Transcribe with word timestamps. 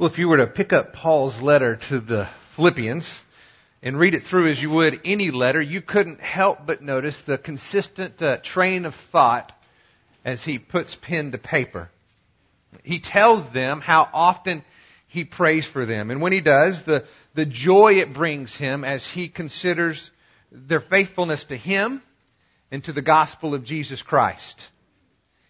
Well, 0.00 0.08
if 0.08 0.16
you 0.16 0.28
were 0.28 0.38
to 0.38 0.46
pick 0.46 0.72
up 0.72 0.94
Paul's 0.94 1.42
letter 1.42 1.78
to 1.90 2.00
the 2.00 2.26
Philippians 2.56 3.06
and 3.82 3.98
read 3.98 4.14
it 4.14 4.22
through 4.22 4.50
as 4.50 4.58
you 4.58 4.70
would 4.70 4.98
any 5.04 5.30
letter, 5.30 5.60
you 5.60 5.82
couldn't 5.82 6.20
help 6.20 6.60
but 6.64 6.80
notice 6.80 7.20
the 7.26 7.36
consistent 7.36 8.22
uh, 8.22 8.38
train 8.38 8.86
of 8.86 8.94
thought 9.12 9.52
as 10.24 10.42
he 10.42 10.58
puts 10.58 10.96
pen 11.02 11.32
to 11.32 11.38
paper. 11.38 11.90
He 12.82 13.02
tells 13.02 13.52
them 13.52 13.82
how 13.82 14.08
often 14.10 14.64
he 15.06 15.26
prays 15.26 15.66
for 15.66 15.84
them. 15.84 16.10
And 16.10 16.22
when 16.22 16.32
he 16.32 16.40
does, 16.40 16.82
the, 16.86 17.04
the 17.34 17.44
joy 17.44 17.96
it 17.96 18.14
brings 18.14 18.56
him 18.56 18.84
as 18.84 19.06
he 19.06 19.28
considers 19.28 20.10
their 20.50 20.80
faithfulness 20.80 21.44
to 21.50 21.58
him 21.58 22.02
and 22.70 22.82
to 22.84 22.94
the 22.94 23.02
gospel 23.02 23.52
of 23.52 23.64
Jesus 23.64 24.00
Christ. 24.00 24.62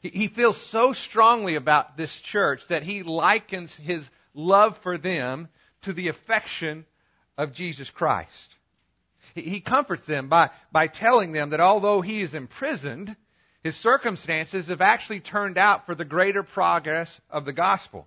He, 0.02 0.08
he 0.08 0.26
feels 0.26 0.60
so 0.72 0.92
strongly 0.92 1.54
about 1.54 1.96
this 1.96 2.20
church 2.20 2.62
that 2.68 2.82
he 2.82 3.04
likens 3.04 3.72
his 3.76 4.04
love 4.40 4.76
for 4.82 4.98
them 4.98 5.48
to 5.82 5.92
the 5.92 6.08
affection 6.08 6.84
of 7.36 7.52
Jesus 7.52 7.88
Christ. 7.90 8.56
He 9.34 9.60
comforts 9.60 10.04
them 10.06 10.28
by, 10.28 10.50
by 10.72 10.88
telling 10.88 11.32
them 11.32 11.50
that 11.50 11.60
although 11.60 12.00
he 12.00 12.22
is 12.22 12.34
imprisoned, 12.34 13.14
his 13.62 13.76
circumstances 13.76 14.68
have 14.68 14.80
actually 14.80 15.20
turned 15.20 15.58
out 15.58 15.86
for 15.86 15.94
the 15.94 16.04
greater 16.04 16.42
progress 16.42 17.20
of 17.30 17.44
the 17.44 17.52
gospel. 17.52 18.06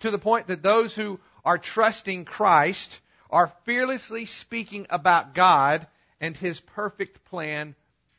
To 0.00 0.10
the 0.10 0.18
point 0.18 0.48
that 0.48 0.62
those 0.62 0.94
who 0.94 1.20
are 1.44 1.58
trusting 1.58 2.24
Christ 2.24 2.98
are 3.30 3.52
fearlessly 3.64 4.26
speaking 4.26 4.86
about 4.90 5.34
God 5.34 5.86
and 6.20 6.36
his 6.36 6.60
perfect 6.60 7.24
plan 7.26 7.74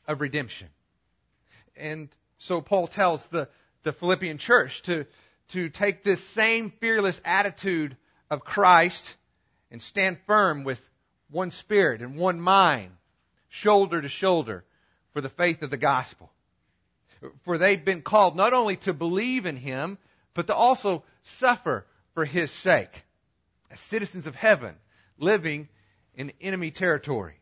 of 0.08 0.22
redemption. 0.22 0.68
And 1.76 2.10
so 2.40 2.62
Paul 2.62 2.88
tells 2.88 3.26
the, 3.32 3.50
the 3.84 3.94
Philippian 3.94 4.38
church 4.38 4.82
to, 4.84 5.06
to 5.54 5.70
take 5.70 6.04
this 6.04 6.24
same 6.30 6.72
fearless 6.80 7.20
attitude 7.26 7.98
of 8.30 8.42
Christ 8.42 9.16
and 9.72 9.82
stand 9.82 10.18
firm 10.28 10.64
with 10.64 10.80
one 11.30 11.52
spirit 11.52 12.02
and 12.02 12.16
one 12.16 12.40
mind, 12.40 12.92
shoulder 13.50 14.02
to 14.02 14.10
shoulder, 14.10 14.64
for 15.14 15.22
the 15.22 15.30
faith 15.30 15.62
of 15.62 15.72
the 15.72 15.78
gospel. 15.78 16.32
For 17.46 17.58
they've 17.58 17.84
been 17.84 18.02
called 18.02 18.36
not 18.36 18.54
only 18.54 18.78
to 18.78 18.94
believe 18.94 19.46
in 19.46 19.58
Him, 19.58 19.98
but 20.34 20.48
to 20.48 20.56
also 20.56 21.04
suffer 21.40 21.86
for 22.14 22.26
His 22.26 22.52
sake, 22.64 22.92
as 23.70 23.80
citizens 23.90 24.28
of 24.28 24.36
heaven, 24.36 24.76
living 25.18 25.68
in 26.16 26.32
enemy 26.42 26.72
territory. 26.72 27.36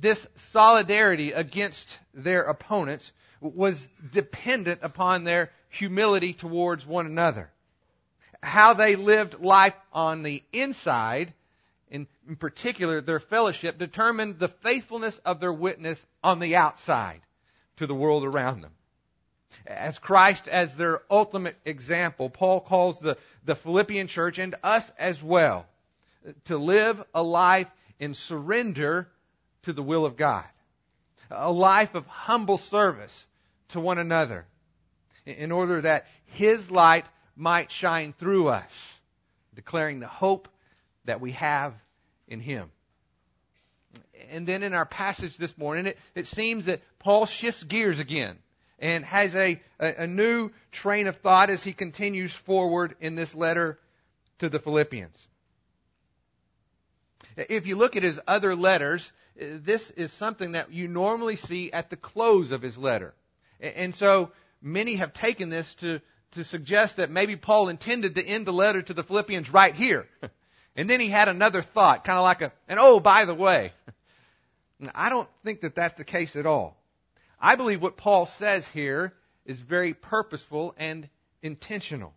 This 0.00 0.24
solidarity 0.52 1.32
against 1.32 1.98
their 2.12 2.42
opponents 2.42 3.10
was 3.40 3.86
dependent 4.12 4.80
upon 4.82 5.24
their 5.24 5.50
humility 5.74 6.32
towards 6.32 6.86
one 6.86 7.06
another. 7.06 7.50
How 8.42 8.74
they 8.74 8.96
lived 8.96 9.40
life 9.40 9.74
on 9.92 10.22
the 10.22 10.42
inside, 10.52 11.32
in, 11.90 12.06
in 12.28 12.36
particular 12.36 13.00
their 13.00 13.20
fellowship, 13.20 13.78
determined 13.78 14.38
the 14.38 14.52
faithfulness 14.62 15.18
of 15.24 15.40
their 15.40 15.52
witness 15.52 16.02
on 16.22 16.40
the 16.40 16.56
outside 16.56 17.20
to 17.78 17.86
the 17.86 17.94
world 17.94 18.24
around 18.24 18.60
them. 18.60 18.72
As 19.66 19.98
Christ 19.98 20.48
as 20.48 20.74
their 20.76 21.00
ultimate 21.10 21.56
example, 21.64 22.28
Paul 22.28 22.60
calls 22.60 22.98
the, 23.00 23.16
the 23.44 23.56
Philippian 23.56 24.08
church 24.08 24.38
and 24.38 24.54
us 24.62 24.90
as 24.98 25.22
well 25.22 25.66
to 26.46 26.58
live 26.58 27.02
a 27.14 27.22
life 27.22 27.68
in 27.98 28.14
surrender 28.14 29.08
to 29.62 29.72
the 29.72 29.82
will 29.82 30.04
of 30.04 30.16
God. 30.16 30.44
A 31.30 31.50
life 31.50 31.94
of 31.94 32.04
humble 32.06 32.58
service 32.58 33.24
to 33.70 33.80
one 33.80 33.98
another 33.98 34.46
in 35.26 35.52
order 35.52 35.80
that 35.82 36.04
His 36.26 36.70
light 36.70 37.04
might 37.36 37.70
shine 37.70 38.14
through 38.18 38.48
us, 38.48 38.72
declaring 39.54 40.00
the 40.00 40.08
hope 40.08 40.48
that 41.04 41.20
we 41.20 41.32
have 41.32 41.74
in 42.28 42.40
Him. 42.40 42.70
And 44.30 44.46
then 44.46 44.62
in 44.62 44.72
our 44.72 44.86
passage 44.86 45.36
this 45.36 45.56
morning, 45.56 45.86
it, 45.86 45.98
it 46.14 46.26
seems 46.26 46.66
that 46.66 46.80
Paul 46.98 47.26
shifts 47.26 47.62
gears 47.62 47.98
again 47.98 48.38
and 48.78 49.04
has 49.04 49.34
a, 49.34 49.60
a, 49.78 50.02
a 50.02 50.06
new 50.06 50.50
train 50.72 51.06
of 51.06 51.16
thought 51.16 51.50
as 51.50 51.62
he 51.62 51.72
continues 51.72 52.32
forward 52.46 52.96
in 53.00 53.14
this 53.14 53.34
letter 53.34 53.78
to 54.38 54.48
the 54.48 54.58
Philippians. 54.58 55.16
If 57.36 57.66
you 57.66 57.76
look 57.76 57.96
at 57.96 58.02
his 58.02 58.18
other 58.26 58.54
letters, 58.54 59.10
this 59.36 59.90
is 59.96 60.12
something 60.12 60.52
that 60.52 60.72
you 60.72 60.88
normally 60.88 61.36
see 61.36 61.72
at 61.72 61.90
the 61.90 61.96
close 61.96 62.52
of 62.52 62.62
his 62.62 62.76
letter. 62.76 63.14
And 63.60 63.94
so 63.94 64.30
many 64.64 64.96
have 64.96 65.12
taken 65.14 65.50
this 65.50 65.72
to, 65.80 66.00
to 66.32 66.44
suggest 66.44 66.96
that 66.96 67.10
maybe 67.10 67.36
Paul 67.36 67.68
intended 67.68 68.16
to 68.16 68.24
end 68.24 68.46
the 68.46 68.52
letter 68.52 68.82
to 68.82 68.94
the 68.94 69.04
Philippians 69.04 69.50
right 69.50 69.74
here. 69.74 70.06
And 70.76 70.90
then 70.90 70.98
he 70.98 71.08
had 71.08 71.28
another 71.28 71.62
thought, 71.62 72.04
kind 72.04 72.18
of 72.18 72.24
like 72.24 72.40
a, 72.40 72.52
and 72.68 72.80
oh, 72.80 72.98
by 72.98 73.26
the 73.26 73.34
way. 73.34 73.72
I 74.94 75.08
don't 75.08 75.28
think 75.44 75.60
that 75.60 75.76
that's 75.76 75.96
the 75.96 76.04
case 76.04 76.34
at 76.34 76.46
all. 76.46 76.76
I 77.40 77.56
believe 77.56 77.80
what 77.80 77.96
Paul 77.96 78.28
says 78.38 78.66
here 78.72 79.12
is 79.46 79.60
very 79.60 79.94
purposeful 79.94 80.74
and 80.76 81.08
intentional. 81.42 82.12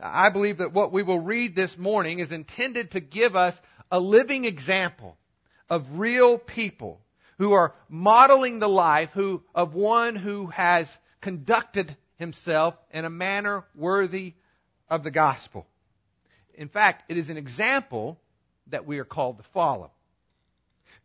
I 0.00 0.30
believe 0.30 0.58
that 0.58 0.72
what 0.72 0.92
we 0.92 1.02
will 1.02 1.20
read 1.20 1.56
this 1.56 1.78
morning 1.78 2.18
is 2.18 2.30
intended 2.30 2.90
to 2.90 3.00
give 3.00 3.34
us 3.34 3.54
a 3.90 3.98
living 3.98 4.44
example 4.44 5.16
of 5.70 5.86
real 5.98 6.38
people 6.38 7.00
who 7.38 7.52
are 7.52 7.74
modeling 7.88 8.58
the 8.58 8.68
life 8.68 9.10
who, 9.14 9.42
of 9.54 9.74
one 9.74 10.14
who 10.14 10.46
has 10.48 10.86
conducted 11.20 11.96
himself 12.16 12.74
in 12.90 13.04
a 13.04 13.10
manner 13.10 13.64
worthy 13.74 14.34
of 14.88 15.04
the 15.04 15.10
gospel. 15.10 15.66
In 16.54 16.68
fact, 16.68 17.04
it 17.08 17.16
is 17.16 17.30
an 17.30 17.36
example 17.36 18.18
that 18.68 18.86
we 18.86 18.98
are 18.98 19.04
called 19.04 19.38
to 19.38 19.44
follow. 19.54 19.90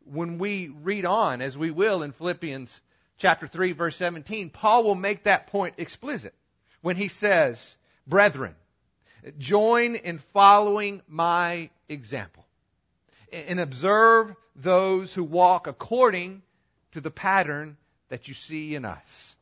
When 0.06 0.40
we 0.40 0.70
read 0.82 1.06
on, 1.06 1.42
as 1.42 1.58
we 1.58 1.72
will 1.72 2.04
in 2.04 2.12
Philippians 2.14 2.72
chapter 3.18 3.48
3 3.48 3.74
verse 3.74 3.96
17, 3.98 4.50
Paul 4.50 4.84
will 4.84 4.96
make 4.96 5.24
that 5.24 5.48
point 5.48 5.76
explicit 5.78 6.34
when 6.82 6.96
he 6.98 7.08
says, 7.08 7.58
Brethren, 8.06 8.56
join 9.38 9.96
in 9.96 10.20
following 10.34 11.02
my 11.08 11.70
example 11.88 12.46
and 13.32 13.60
observe 13.60 14.36
those 14.56 15.14
who 15.14 15.24
walk 15.24 15.68
according 15.68 16.42
to 16.92 17.02
the 17.02 17.12
pattern 17.12 17.78
that 18.10 18.28
you 18.28 18.34
see 18.34 18.76
in 18.76 18.86
us. 18.86 19.33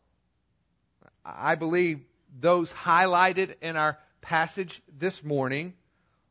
I 1.24 1.56
believe 1.56 2.02
those 2.40 2.72
highlighted 2.72 3.56
in 3.62 3.76
our 3.76 3.98
passage 4.22 4.82
this 5.00 5.24
morning 5.24 5.74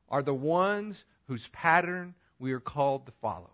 are 0.08 0.22
the 0.22 0.34
ones 0.34 1.02
whose 1.26 1.46
pattern 1.52 2.14
we 2.38 2.52
are 2.52 2.60
called 2.60 3.06
to 3.06 3.12
follow. 3.20 3.50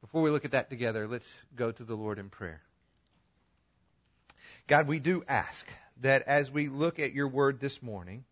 Before 0.00 0.22
we 0.22 0.30
look 0.30 0.44
at 0.44 0.52
that 0.52 0.70
together, 0.70 1.08
let's 1.08 1.32
go 1.56 1.72
to 1.72 1.84
the 1.84 1.94
Lord 1.94 2.18
in 2.18 2.28
prayer. 2.28 2.60
God, 4.68 4.86
we 4.86 4.98
do 4.98 5.24
ask 5.26 5.66
that 6.02 6.22
as 6.22 6.50
we 6.50 6.68
look 6.68 6.98
at 6.98 7.12
your 7.12 7.28
word 7.28 7.60
this 7.60 7.82
morning 7.82 8.24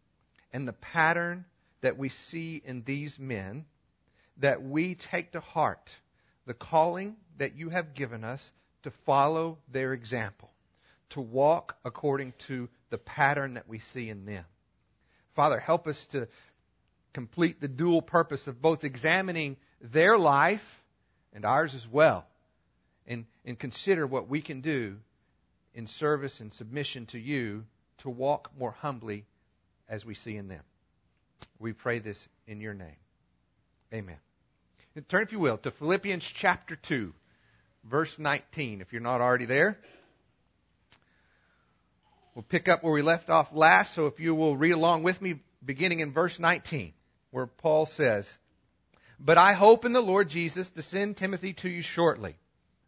and 0.53 0.67
the 0.67 0.73
pattern 0.73 1.45
that 1.81 1.97
we 1.97 2.09
see 2.09 2.61
in 2.65 2.83
these 2.85 3.19
men, 3.19 3.65
that 4.39 4.63
we 4.63 4.97
take 5.11 5.33
to 5.33 5.41
heart 5.41 5.91
the 6.47 6.55
calling 6.55 7.17
that 7.39 7.57
you 7.57 7.69
have 7.71 7.95
given 7.95 8.25
us 8.25 8.51
to 8.83 8.93
follow 9.07 9.59
their 9.73 9.93
example, 9.93 10.50
to 11.11 11.21
walk 11.21 11.77
according 11.85 12.35
to 12.47 12.69
the 12.91 12.99
pattern 12.99 13.55
that 13.55 13.69
we 13.69 13.81
see 13.93 14.09
in 14.09 14.25
them. 14.25 14.45
Father, 15.35 15.59
help 15.59 15.87
us 15.87 16.07
to 16.13 16.29
complete 17.13 17.61
the 17.61 17.69
dual 17.69 18.03
purpose 18.03 18.47
of 18.47 18.61
both 18.61 18.85
examining 18.85 19.57
their 19.81 20.19
life 20.19 20.61
and 21.33 21.45
ours 21.45 21.75
as 21.75 21.87
well, 21.91 22.27
and, 23.07 23.25
and 23.45 23.59
consider 23.59 24.07
what 24.07 24.29
we 24.29 24.43
can 24.43 24.61
do 24.61 24.97
in 25.75 25.87
service 25.87 26.41
and 26.41 26.53
submission 26.53 27.07
to 27.07 27.19
you 27.19 27.65
to 27.99 28.11
walk 28.11 28.51
more 28.59 28.73
humbly 28.73 29.25
as 29.89 30.05
we 30.05 30.15
see 30.15 30.37
in 30.37 30.49
them. 30.49 30.63
We 31.59 31.73
pray 31.73 31.99
this 31.99 32.19
in 32.47 32.61
your 32.61 32.75
name. 32.75 32.97
Amen. 33.93 34.19
Turn, 35.09 35.23
if 35.23 35.33
you 35.33 35.39
will, 35.39 35.59
to 35.59 35.71
Philippians 35.71 36.25
chapter 36.41 36.77
2, 36.77 37.13
verse 37.85 38.15
19, 38.19 38.81
if 38.81 38.93
you're 38.93 39.01
not 39.01 39.21
already 39.21 39.47
there. 39.47 39.79
We'll 42.41 42.47
pick 42.49 42.69
up 42.69 42.83
where 42.83 42.95
we 42.95 43.03
left 43.03 43.29
off 43.29 43.49
last, 43.53 43.95
so 43.95 44.07
if 44.07 44.19
you 44.19 44.35
will 44.35 44.57
read 44.57 44.71
along 44.71 45.03
with 45.03 45.21
me, 45.21 45.43
beginning 45.63 46.01
in 46.01 46.15
verse 46.15 46.39
19, 46.39 46.95
where 47.33 47.45
Paul 47.45 47.85
says, 47.85 48.27
But 49.19 49.37
I 49.37 49.53
hope 49.53 49.85
in 49.85 49.93
the 49.93 50.01
Lord 50.01 50.31
Jesus 50.31 50.67
to 50.71 50.81
send 50.83 51.19
Timothy 51.19 51.53
to 51.53 51.69
you 51.69 51.83
shortly, 51.83 52.37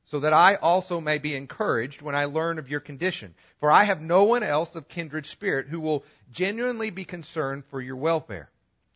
so 0.05 0.21
that 0.21 0.33
I 0.33 0.55
also 0.55 1.03
may 1.03 1.19
be 1.19 1.37
encouraged 1.37 2.01
when 2.01 2.15
I 2.15 2.25
learn 2.25 2.59
of 2.59 2.71
your 2.71 2.81
condition. 2.81 3.35
For 3.61 3.71
I 3.71 3.85
have 3.85 4.01
no 4.01 4.25
one 4.25 4.43
else 4.43 4.75
of 4.75 4.89
kindred 4.89 5.27
spirit 5.27 5.67
who 5.67 5.81
will 5.81 6.03
genuinely 6.31 6.89
be 6.89 7.05
concerned 7.05 7.65
for 7.69 7.83
your 7.83 7.97
welfare. 7.97 8.49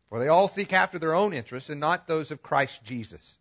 For 0.08 0.20
they 0.20 0.28
all 0.28 0.48
seek 0.48 0.72
after 0.72 0.98
their 0.98 1.14
own 1.14 1.34
interests 1.34 1.68
and 1.68 1.80
not 1.80 2.08
those 2.08 2.30
of 2.30 2.42
Christ 2.42 2.80
Jesus. 2.82 3.36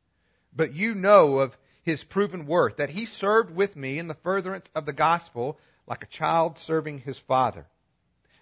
But 0.53 0.73
you 0.73 0.93
know 0.93 1.39
of 1.39 1.53
his 1.83 2.03
proven 2.03 2.45
worth, 2.45 2.75
that 2.75 2.89
he 2.89 3.05
served 3.05 3.55
with 3.55 3.77
me 3.77 3.99
in 3.99 4.09
the 4.09 4.17
furtherance 4.21 4.67
of 4.75 4.85
the 4.85 4.91
gospel 4.91 5.57
like 5.87 6.03
a 6.03 6.07
child 6.07 6.57
serving 6.59 6.99
his 6.99 7.19
father. 7.27 7.65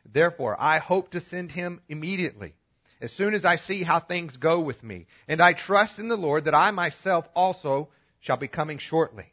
Therefore, 0.05 0.59
I 0.59 0.79
hope 0.79 1.11
to 1.11 1.21
send 1.21 1.51
him 1.51 1.81
immediately, 1.87 2.53
as 3.01 3.11
soon 3.13 3.33
as 3.33 3.45
I 3.45 3.55
see 3.55 3.83
how 3.83 3.99
things 3.99 4.37
go 4.37 4.61
with 4.61 4.83
me. 4.83 5.07
And 5.27 5.41
I 5.41 5.53
trust 5.53 5.99
in 5.99 6.07
the 6.07 6.17
Lord 6.17 6.45
that 6.45 6.55
I 6.55 6.71
myself 6.71 7.25
also 7.35 7.89
shall 8.19 8.37
be 8.37 8.47
coming 8.47 8.77
shortly. 8.77 9.25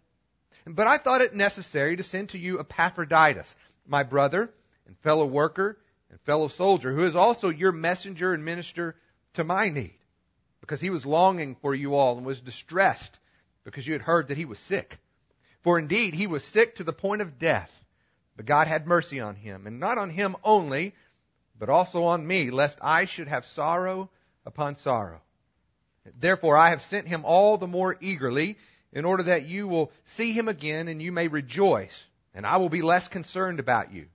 But 0.66 0.86
I 0.86 0.98
thought 0.98 1.22
it 1.22 1.34
necessary 1.34 1.96
to 1.96 2.02
send 2.02 2.30
to 2.30 2.38
you 2.38 2.60
Epaphroditus, 2.60 3.54
my 3.86 4.02
brother 4.02 4.50
and 4.86 4.96
fellow 4.98 5.26
worker 5.26 5.78
and 6.10 6.20
fellow 6.20 6.48
soldier, 6.48 6.94
who 6.94 7.04
is 7.04 7.16
also 7.16 7.48
your 7.48 7.72
messenger 7.72 8.34
and 8.34 8.44
minister 8.44 8.96
to 9.34 9.44
my 9.44 9.68
need, 9.68 9.98
because 10.60 10.80
he 10.80 10.90
was 10.90 11.06
longing 11.06 11.56
for 11.62 11.74
you 11.74 11.94
all 11.94 12.16
and 12.16 12.26
was 12.26 12.40
distressed 12.40 13.18
because 13.64 13.86
you 13.86 13.92
had 13.92 14.02
heard 14.02 14.28
that 14.28 14.38
he 14.38 14.44
was 14.44 14.58
sick. 14.58 14.98
For 15.62 15.78
indeed, 15.78 16.14
he 16.14 16.26
was 16.26 16.42
sick 16.44 16.76
to 16.76 16.84
the 16.84 16.92
point 16.92 17.22
of 17.22 17.38
death. 17.38 17.70
But 18.40 18.46
God 18.46 18.68
had 18.68 18.86
mercy 18.86 19.20
on 19.20 19.36
him, 19.36 19.66
and 19.66 19.78
not 19.78 19.98
on 19.98 20.08
him 20.08 20.34
only, 20.42 20.94
but 21.58 21.68
also 21.68 22.04
on 22.04 22.26
me, 22.26 22.50
lest 22.50 22.78
I 22.80 23.04
should 23.04 23.28
have 23.28 23.44
sorrow 23.44 24.08
upon 24.46 24.76
sorrow. 24.76 25.20
Therefore, 26.18 26.56
I 26.56 26.70
have 26.70 26.80
sent 26.80 27.06
him 27.06 27.26
all 27.26 27.58
the 27.58 27.66
more 27.66 27.98
eagerly, 28.00 28.56
in 28.94 29.04
order 29.04 29.24
that 29.24 29.44
you 29.44 29.68
will 29.68 29.92
see 30.16 30.32
him 30.32 30.48
again 30.48 30.88
and 30.88 31.02
you 31.02 31.12
may 31.12 31.28
rejoice, 31.28 32.08
and 32.32 32.46
I 32.46 32.56
will 32.56 32.70
be 32.70 32.80
less 32.80 33.08
concerned 33.08 33.60
about 33.60 33.92
you. 33.92 34.06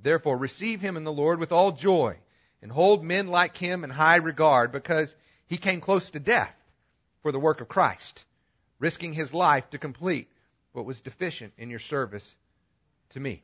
Therefore, 0.00 0.38
receive 0.38 0.80
him 0.80 0.96
in 0.96 1.04
the 1.04 1.12
Lord 1.12 1.38
with 1.38 1.52
all 1.52 1.72
joy, 1.72 2.16
and 2.62 2.72
hold 2.72 3.04
men 3.04 3.26
like 3.26 3.58
him 3.58 3.84
in 3.84 3.90
high 3.90 4.16
regard, 4.16 4.72
because 4.72 5.14
he 5.46 5.58
came 5.58 5.82
close 5.82 6.08
to 6.08 6.20
death 6.20 6.54
for 7.20 7.32
the 7.32 7.38
work 7.38 7.60
of 7.60 7.68
Christ, 7.68 8.24
risking 8.78 9.12
his 9.12 9.34
life 9.34 9.68
to 9.72 9.78
complete 9.78 10.30
what 10.72 10.86
was 10.86 11.02
deficient 11.02 11.52
in 11.58 11.68
your 11.68 11.80
service 11.80 12.34
to 13.12 13.20
me. 13.20 13.42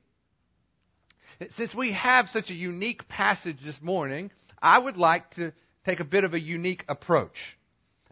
Since 1.50 1.74
we 1.74 1.92
have 1.92 2.28
such 2.28 2.50
a 2.50 2.54
unique 2.54 3.06
passage 3.08 3.58
this 3.64 3.80
morning, 3.80 4.30
I 4.60 4.78
would 4.78 4.96
like 4.96 5.30
to 5.34 5.52
take 5.84 6.00
a 6.00 6.04
bit 6.04 6.24
of 6.24 6.34
a 6.34 6.40
unique 6.40 6.84
approach. 6.88 7.56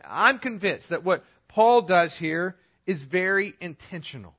I'm 0.05 0.38
convinced 0.38 0.91
that 0.91 1.05
what 1.05 1.25
Paul 1.49 1.82
does 1.82 2.14
here 2.17 2.56
is 2.87 3.03
very 3.03 3.55
intentional. 3.61 4.35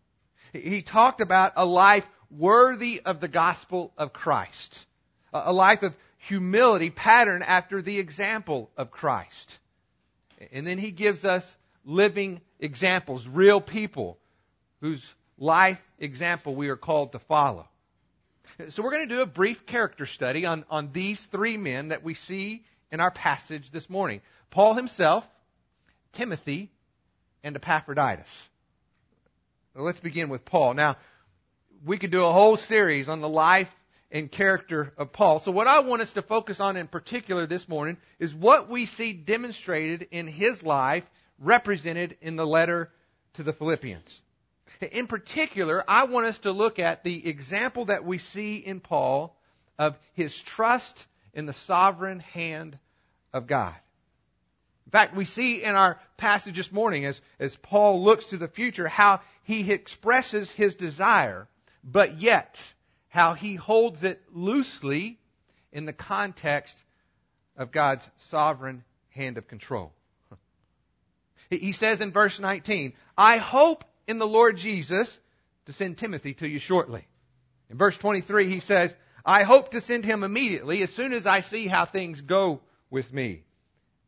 He 0.54 0.82
talked 0.82 1.20
about 1.20 1.54
a 1.56 1.66
life 1.66 2.06
worthy 2.32 3.02
of 3.04 3.20
the 3.20 3.28
gospel 3.28 3.92
of 3.98 4.14
Christ, 4.14 4.86
a 5.34 5.52
life 5.52 5.84
of 5.84 5.94
humility 6.20 6.90
patterned 6.90 7.44
after 7.44 7.82
the 7.82 8.00
example 8.00 8.70
of 8.78 8.92
Christ. 8.92 9.58
And 10.52 10.66
then 10.66 10.78
he 10.78 10.92
gives 10.92 11.26
us 11.26 11.44
living 11.84 12.42
examples, 12.60 13.28
real 13.28 13.60
people 13.60 14.18
whose 14.82 15.04
life 15.38 15.80
example 16.00 16.56
we 16.56 16.70
are 16.70 16.78
called 16.78 17.14
to 17.14 17.20
follow. 17.20 17.68
So 18.70 18.82
we're 18.82 18.92
going 18.92 19.08
to 19.08 19.16
do 19.16 19.22
a 19.22 19.28
brief 19.28 19.66
character 19.66 20.06
study 20.06 20.46
on, 20.46 20.66
on 20.70 20.92
these 20.92 21.24
three 21.32 21.58
men 21.58 21.90
that 21.90 22.04
we 22.04 22.16
see 22.16 22.64
in 22.92 23.00
our 23.00 23.12
passage 23.12 23.70
this 23.72 23.90
morning. 23.90 24.22
Paul 24.50 24.74
himself, 24.74 25.24
Timothy, 26.14 26.72
and 27.44 27.56
Epaphroditus. 27.56 28.28
let's 29.76 30.00
begin 30.00 30.30
with 30.30 30.44
Paul. 30.44 30.74
Now, 30.74 30.98
we 31.86 32.00
could 32.00 32.12
do 32.12 32.24
a 32.24 32.34
whole 32.34 32.58
series 32.58 33.08
on 33.08 33.22
the 33.22 33.30
life 33.30 33.68
and 34.10 34.32
character 34.32 34.94
of 34.98 35.14
Paul. 35.14 35.40
So 35.42 35.52
what 35.52 35.68
I 35.68 35.82
want 35.82 36.02
us 36.02 36.14
to 36.14 36.22
focus 36.22 36.60
on 36.60 36.78
in 36.78 36.88
particular 36.88 37.46
this 37.46 37.68
morning 37.68 37.98
is 38.20 38.34
what 38.34 38.70
we 38.70 38.86
see 38.86 39.14
demonstrated 39.14 40.08
in 40.12 40.28
his 40.28 40.64
life 40.64 41.04
represented 41.40 42.18
in 42.22 42.38
the 42.38 42.46
letter 42.46 42.90
to 43.34 43.44
the 43.44 43.54
Philippians. 43.54 44.22
In 44.92 45.08
particular, 45.08 45.84
I 45.88 46.06
want 46.06 46.28
us 46.28 46.40
to 46.40 46.52
look 46.52 46.80
at 46.80 47.04
the 47.04 47.28
example 47.28 47.86
that 47.86 48.06
we 48.06 48.18
see 48.18 48.58
in 48.58 48.80
Paul 48.80 49.36
of 49.78 49.96
his 50.14 50.36
trust 50.42 51.06
in 51.34 51.46
the 51.46 51.54
sovereign 51.54 52.20
hand 52.20 52.78
of 53.34 53.48
God. 53.48 53.76
In 54.86 54.92
fact, 54.92 55.16
we 55.16 55.26
see 55.26 55.64
in 55.64 55.76
our 55.76 56.00
passage 56.16 56.56
this 56.56 56.72
morning, 56.72 57.06
as, 57.06 57.20
as 57.40 57.56
Paul 57.58 58.04
looks 58.04 58.26
to 58.28 58.38
the 58.38 58.48
future, 58.48 58.88
how 58.88 59.22
he 59.44 59.72
expresses 59.72 60.50
his 60.52 60.76
desire, 60.76 61.48
but 61.84 62.20
yet 62.20 62.58
how 63.10 63.34
he 63.34 63.56
holds 63.56 64.04
it 64.04 64.22
loosely 64.32 65.20
in 65.72 65.86
the 65.86 65.94
context 65.94 66.76
of 67.58 67.72
God's 67.72 68.08
sovereign 68.30 68.84
hand 69.10 69.38
of 69.38 69.48
control. 69.48 69.92
He 71.50 71.72
says 71.72 72.02
in 72.02 72.12
verse 72.12 72.40
19, 72.40 72.94
I 73.18 73.38
hope 73.38 73.86
in 74.08 74.20
the 74.20 74.26
Lord 74.26 74.58
Jesus 74.58 75.16
to 75.66 75.74
send 75.74 75.98
Timothy 75.98 76.34
to 76.36 76.48
you 76.48 76.60
shortly. 76.60 77.06
In 77.70 77.78
verse 77.78 77.98
23, 77.98 78.50
he 78.50 78.62
says, 78.62 78.96
I 79.26 79.44
hope 79.44 79.72
to 79.72 79.82
send 79.82 80.06
him 80.06 80.24
immediately 80.24 80.82
as 80.84 80.90
soon 80.92 81.12
as 81.12 81.26
I 81.26 81.42
see 81.42 81.68
how 81.68 81.86
things 81.86 82.22
go 82.22 82.62
with 82.90 83.12
me. 83.12 83.44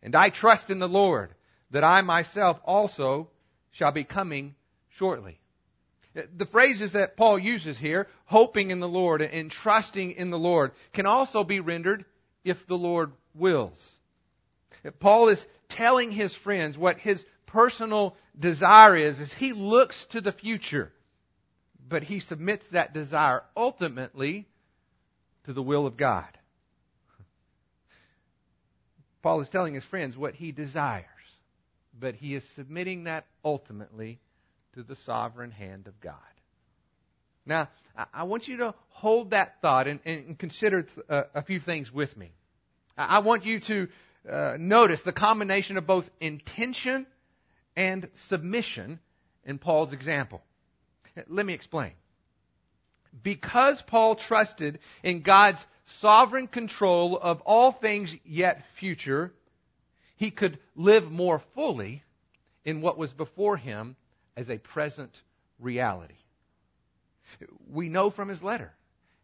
And 0.01 0.15
I 0.15 0.29
trust 0.29 0.69
in 0.69 0.79
the 0.79 0.87
Lord 0.87 1.33
that 1.71 1.83
I 1.83 2.01
myself 2.01 2.57
also 2.63 3.29
shall 3.71 3.91
be 3.91 4.05
coming 4.05 4.55
shortly. 4.91 5.39
The 6.13 6.47
phrases 6.47 6.93
that 6.93 7.17
Paul 7.17 7.37
uses 7.37 7.77
here, 7.77 8.07
hoping 8.25 8.71
in 8.71 8.79
the 8.79 8.87
Lord 8.87 9.21
and 9.21 9.51
trusting 9.51 10.13
in 10.13 10.31
the 10.31 10.39
Lord, 10.39 10.71
can 10.93 11.05
also 11.05 11.43
be 11.43 11.59
rendered 11.59 12.05
if 12.43 12.65
the 12.67 12.77
Lord 12.77 13.11
wills. 13.35 13.77
Paul 14.99 15.29
is 15.29 15.45
telling 15.67 16.11
his 16.11 16.33
friends 16.33 16.77
what 16.77 16.97
his 16.97 17.23
personal 17.49 18.15
desire 18.37 18.95
is, 18.95 19.19
is 19.19 19.33
he 19.33 19.53
looks 19.53 20.05
to 20.11 20.21
the 20.21 20.31
future, 20.31 20.91
but 21.87 22.03
he 22.03 22.19
submits 22.19 22.65
that 22.71 22.93
desire 22.93 23.41
ultimately 23.57 24.47
to 25.45 25.53
the 25.53 25.61
will 25.61 25.87
of 25.87 25.97
God. 25.97 26.29
Paul 29.23 29.41
is 29.41 29.49
telling 29.49 29.73
his 29.73 29.83
friends 29.85 30.15
what 30.15 30.35
he 30.35 30.51
desires, 30.51 31.05
but 31.99 32.15
he 32.15 32.35
is 32.35 32.43
submitting 32.55 33.05
that 33.05 33.25
ultimately 33.43 34.19
to 34.75 34.83
the 34.83 34.95
sovereign 34.95 35.51
hand 35.51 35.87
of 35.87 35.99
God. 35.99 36.15
Now, 37.45 37.69
I 38.13 38.23
want 38.23 38.47
you 38.47 38.57
to 38.57 38.75
hold 38.89 39.31
that 39.31 39.55
thought 39.61 39.87
and, 39.87 39.99
and 40.05 40.37
consider 40.37 40.85
a, 41.09 41.23
a, 41.35 41.41
few 41.41 41.59
things 41.59 41.91
with 41.91 42.15
me. 42.15 42.31
I 42.95 43.19
want 43.19 43.43
you 43.43 43.59
to 43.61 43.87
uh, 44.29 44.57
notice 44.59 45.01
the 45.03 45.11
combination 45.11 45.77
of 45.77 45.87
both 45.87 46.07
intention 46.21 47.07
and 47.79 48.09
submission 48.27 48.99
in 49.45 49.57
Paul's 49.57 49.93
example. 49.93 50.41
Let 51.29 51.45
me 51.45 51.53
explain. 51.53 51.93
Because 53.23 53.81
Paul 53.87 54.15
trusted 54.15 54.79
in 55.01 55.21
God's 55.21 55.65
sovereign 55.99 56.47
control 56.47 57.17
of 57.17 57.39
all 57.45 57.71
things 57.71 58.13
yet 58.25 58.63
future, 58.81 59.31
he 60.17 60.29
could 60.29 60.59
live 60.75 61.09
more 61.09 61.41
fully 61.55 62.03
in 62.65 62.81
what 62.81 62.97
was 62.97 63.13
before 63.13 63.55
him 63.55 63.95
as 64.35 64.49
a 64.49 64.57
present 64.57 65.17
reality. 65.57 66.15
We 67.71 67.87
know 67.87 68.11
from 68.11 68.27
his 68.27 68.43
letter 68.43 68.73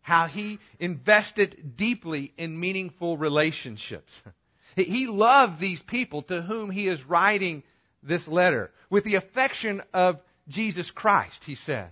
how 0.01 0.27
he 0.27 0.59
invested 0.79 1.74
deeply 1.75 2.31
in 2.38 2.57
meaningful 2.57 3.17
relationships. 3.17 4.12
He 4.77 5.07
loved 5.07 5.62
these 5.62 5.81
people 5.81 6.24
to 6.24 6.41
whom 6.41 6.69
he 6.69 6.89
is 6.89 7.01
writing 7.05 7.63
this 8.05 8.27
letter 8.27 8.71
with 8.89 9.03
the 9.03 9.15
affection 9.15 9.81
of 9.93 10.19
Jesus 10.47 10.91
Christ, 10.91 11.43
he 11.43 11.55
says. 11.55 11.91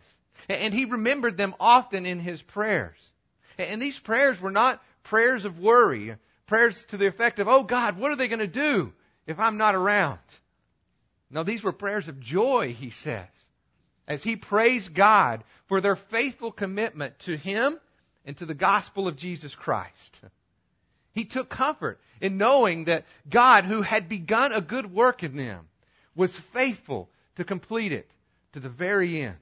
And 0.50 0.74
he 0.74 0.86
remembered 0.86 1.38
them 1.38 1.56
often 1.60 2.06
in 2.06 2.20
his 2.20 2.42
prayers. 2.42 2.98
And 3.58 3.82
these 3.82 4.00
prayers 4.00 4.40
were 4.40 4.52
not 4.52 4.82
prayers 5.04 5.46
of 5.46 5.60
worry, 5.60 6.16
prayers 6.48 6.84
to 6.90 6.98
the 6.98 7.08
effect 7.08 7.40
of, 7.40 7.48
oh 7.48 7.64
God, 7.64 7.98
what 7.98 8.12
are 8.12 8.16
they 8.16 8.28
going 8.28 8.40
to 8.40 8.48
do 8.48 8.92
if 9.26 9.40
I'm 9.40 9.58
not 9.58 9.76
around? 9.76 10.20
No, 11.30 11.44
these 11.44 11.64
were 11.64 11.72
prayers 11.72 12.08
of 12.08 12.20
joy, 12.20 12.76
he 12.78 12.92
says, 12.92 13.28
as 14.08 14.22
he 14.22 14.36
praised 14.36 14.94
God 14.94 15.44
for 15.68 15.82
their 15.82 15.96
faithful 15.96 16.52
commitment 16.52 17.18
to 17.20 17.36
him 17.36 17.80
and 18.26 18.38
to 18.38 18.46
the 18.46 18.54
gospel 18.54 19.08
of 19.08 19.18
Jesus 19.18 19.56
Christ. 19.56 20.20
He 21.14 21.26
took 21.26 21.50
comfort 21.50 22.00
in 22.22 22.38
knowing 22.38 22.86
that 22.86 23.06
God, 23.30 23.66
who 23.66 23.82
had 23.82 24.10
begun 24.10 24.52
a 24.52 24.62
good 24.62 24.92
work 24.92 25.24
in 25.24 25.36
them, 25.36 25.68
was 26.16 26.38
faithful 26.54 27.10
to 27.36 27.44
complete 27.44 27.92
it 27.92 28.10
to 28.54 28.60
the 28.60 28.70
very 28.70 29.22
end. 29.22 29.38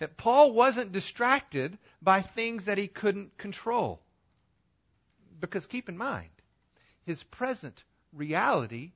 That 0.00 0.16
Paul 0.16 0.52
wasn't 0.52 0.92
distracted 0.92 1.78
by 2.02 2.22
things 2.22 2.64
that 2.64 2.78
he 2.78 2.88
couldn't 2.88 3.36
control. 3.38 4.00
Because 5.40 5.66
keep 5.66 5.88
in 5.88 5.96
mind, 5.96 6.30
his 7.04 7.22
present 7.24 7.82
reality 8.12 8.92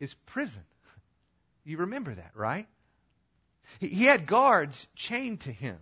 is 0.00 0.14
prison. 0.26 0.64
You 1.64 1.78
remember 1.78 2.14
that, 2.14 2.32
right? 2.34 2.66
He 3.78 4.04
had 4.04 4.26
guards 4.26 4.86
chained 4.96 5.42
to 5.42 5.52
him. 5.52 5.78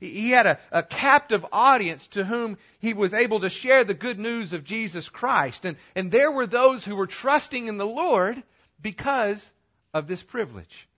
He 0.00 0.30
had 0.30 0.46
a, 0.46 0.58
a, 0.70 0.82
captive 0.82 1.44
audience 1.50 2.06
to 2.08 2.24
whom 2.24 2.58
he 2.78 2.92
was 2.92 3.14
able 3.14 3.40
to 3.40 3.48
share 3.48 3.84
the 3.84 3.94
good 3.94 4.18
news 4.18 4.52
of 4.52 4.64
Jesus 4.64 5.08
Christ. 5.08 5.64
And, 5.64 5.78
and 5.94 6.12
there 6.12 6.30
were 6.30 6.46
those 6.46 6.84
who 6.84 6.94
were 6.94 7.06
trusting 7.06 7.68
in 7.68 7.78
the 7.78 7.86
Lord 7.86 8.42
because 8.80 9.44
of 9.92 10.06
this 10.06 10.22
privilege. 10.22 10.88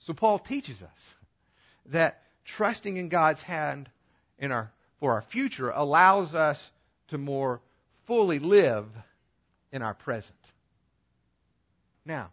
So 0.00 0.12
Paul 0.12 0.38
teaches 0.38 0.82
us 0.82 0.88
that 1.86 2.22
trusting 2.44 2.96
in 2.96 3.08
God's 3.08 3.42
hand 3.42 3.88
in 4.38 4.52
our 4.52 4.70
for 5.00 5.12
our 5.14 5.22
future 5.22 5.70
allows 5.70 6.34
us 6.34 6.62
to 7.08 7.18
more 7.18 7.60
fully 8.06 8.38
live 8.38 8.86
in 9.72 9.82
our 9.82 9.94
present. 9.94 10.34
Now, 12.04 12.30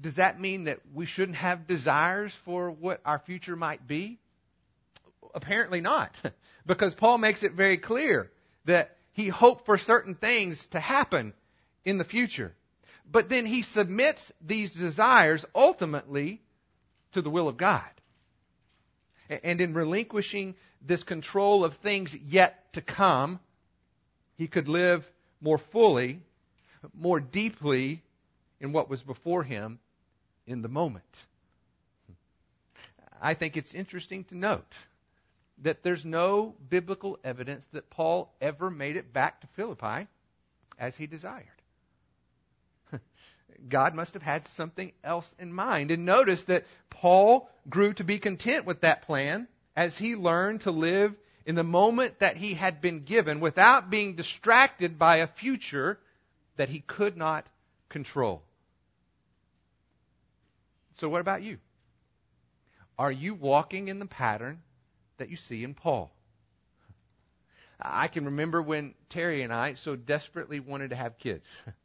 does 0.00 0.16
that 0.16 0.40
mean 0.40 0.64
that 0.64 0.80
we 0.94 1.06
shouldn't 1.06 1.38
have 1.38 1.66
desires 1.66 2.32
for 2.44 2.70
what 2.70 3.00
our 3.04 3.18
future 3.18 3.56
might 3.56 3.86
be? 3.86 4.18
Apparently 5.34 5.80
not. 5.80 6.12
Because 6.66 6.94
Paul 6.94 7.16
makes 7.16 7.42
it 7.42 7.54
very 7.54 7.78
clear 7.78 8.30
that 8.66 8.94
he 9.12 9.28
hoped 9.28 9.64
for 9.64 9.78
certain 9.78 10.14
things 10.14 10.64
to 10.72 10.78
happen 10.78 11.32
in 11.86 11.96
the 11.96 12.04
future. 12.04 12.52
But 13.10 13.28
then 13.28 13.44
he 13.46 13.62
submits 13.62 14.30
these 14.40 14.70
desires 14.70 15.44
ultimately 15.54 16.40
to 17.12 17.22
the 17.22 17.30
will 17.30 17.48
of 17.48 17.56
God. 17.56 17.88
And 19.28 19.60
in 19.60 19.74
relinquishing 19.74 20.54
this 20.80 21.02
control 21.02 21.64
of 21.64 21.76
things 21.78 22.14
yet 22.14 22.72
to 22.74 22.82
come, 22.82 23.40
he 24.36 24.48
could 24.48 24.68
live 24.68 25.04
more 25.40 25.58
fully, 25.58 26.20
more 26.94 27.20
deeply 27.20 28.02
in 28.60 28.72
what 28.72 28.88
was 28.88 29.02
before 29.02 29.42
him 29.42 29.78
in 30.46 30.62
the 30.62 30.68
moment. 30.68 31.04
I 33.20 33.34
think 33.34 33.56
it's 33.56 33.74
interesting 33.74 34.24
to 34.24 34.36
note 34.36 34.72
that 35.62 35.82
there's 35.82 36.04
no 36.04 36.54
biblical 36.68 37.18
evidence 37.22 37.64
that 37.72 37.90
Paul 37.90 38.32
ever 38.40 38.70
made 38.70 38.96
it 38.96 39.12
back 39.12 39.40
to 39.42 39.46
Philippi 39.56 40.08
as 40.78 40.96
he 40.96 41.06
desired. 41.06 41.59
God 43.68 43.94
must 43.94 44.14
have 44.14 44.22
had 44.22 44.46
something 44.48 44.92
else 45.04 45.26
in 45.38 45.52
mind. 45.52 45.90
And 45.90 46.04
notice 46.04 46.42
that 46.44 46.64
Paul 46.88 47.50
grew 47.68 47.92
to 47.94 48.04
be 48.04 48.18
content 48.18 48.66
with 48.66 48.80
that 48.82 49.02
plan 49.02 49.48
as 49.76 49.96
he 49.96 50.16
learned 50.16 50.62
to 50.62 50.70
live 50.70 51.14
in 51.46 51.54
the 51.54 51.64
moment 51.64 52.20
that 52.20 52.36
he 52.36 52.54
had 52.54 52.80
been 52.80 53.04
given 53.04 53.40
without 53.40 53.90
being 53.90 54.16
distracted 54.16 54.98
by 54.98 55.18
a 55.18 55.26
future 55.26 55.98
that 56.56 56.68
he 56.68 56.80
could 56.80 57.16
not 57.16 57.46
control. 57.88 58.42
So, 60.98 61.08
what 61.08 61.20
about 61.20 61.42
you? 61.42 61.58
Are 62.98 63.10
you 63.10 63.34
walking 63.34 63.88
in 63.88 63.98
the 63.98 64.06
pattern 64.06 64.60
that 65.16 65.30
you 65.30 65.36
see 65.36 65.64
in 65.64 65.74
Paul? 65.74 66.12
I 67.80 68.08
can 68.08 68.26
remember 68.26 68.60
when 68.60 68.94
Terry 69.08 69.42
and 69.42 69.52
I 69.52 69.74
so 69.74 69.96
desperately 69.96 70.60
wanted 70.60 70.90
to 70.90 70.96
have 70.96 71.18
kids. 71.18 71.46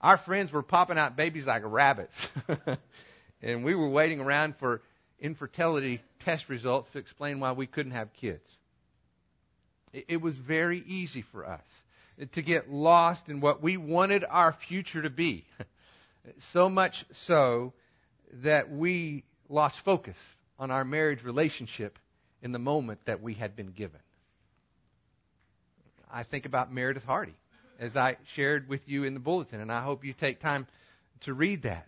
Our 0.00 0.18
friends 0.18 0.50
were 0.52 0.62
popping 0.62 0.98
out 0.98 1.16
babies 1.16 1.46
like 1.46 1.62
rabbits. 1.64 2.14
and 3.42 3.64
we 3.64 3.74
were 3.74 3.88
waiting 3.88 4.20
around 4.20 4.56
for 4.58 4.82
infertility 5.18 6.00
test 6.20 6.48
results 6.48 6.88
to 6.90 6.98
explain 6.98 7.40
why 7.40 7.52
we 7.52 7.66
couldn't 7.66 7.92
have 7.92 8.12
kids. 8.14 8.44
It 9.92 10.20
was 10.20 10.36
very 10.36 10.78
easy 10.86 11.24
for 11.32 11.46
us 11.46 11.64
to 12.32 12.42
get 12.42 12.70
lost 12.70 13.28
in 13.28 13.40
what 13.40 13.62
we 13.62 13.76
wanted 13.76 14.24
our 14.28 14.54
future 14.68 15.02
to 15.02 15.10
be. 15.10 15.44
So 16.52 16.68
much 16.68 17.06
so 17.12 17.72
that 18.42 18.70
we 18.70 19.24
lost 19.48 19.80
focus 19.86 20.18
on 20.58 20.70
our 20.70 20.84
marriage 20.84 21.24
relationship 21.24 21.98
in 22.42 22.52
the 22.52 22.58
moment 22.58 23.00
that 23.06 23.22
we 23.22 23.32
had 23.32 23.56
been 23.56 23.72
given. 23.72 24.00
I 26.12 26.24
think 26.24 26.44
about 26.44 26.70
Meredith 26.72 27.04
Hardy, 27.04 27.34
as 27.80 27.96
I 27.96 28.18
shared 28.34 28.68
with 28.68 28.86
you 28.86 29.04
in 29.04 29.14
the 29.14 29.20
bulletin, 29.20 29.60
and 29.60 29.72
I 29.72 29.82
hope 29.82 30.04
you 30.04 30.12
take 30.12 30.40
time 30.40 30.66
to 31.22 31.34
read 31.34 31.62
that. 31.62 31.86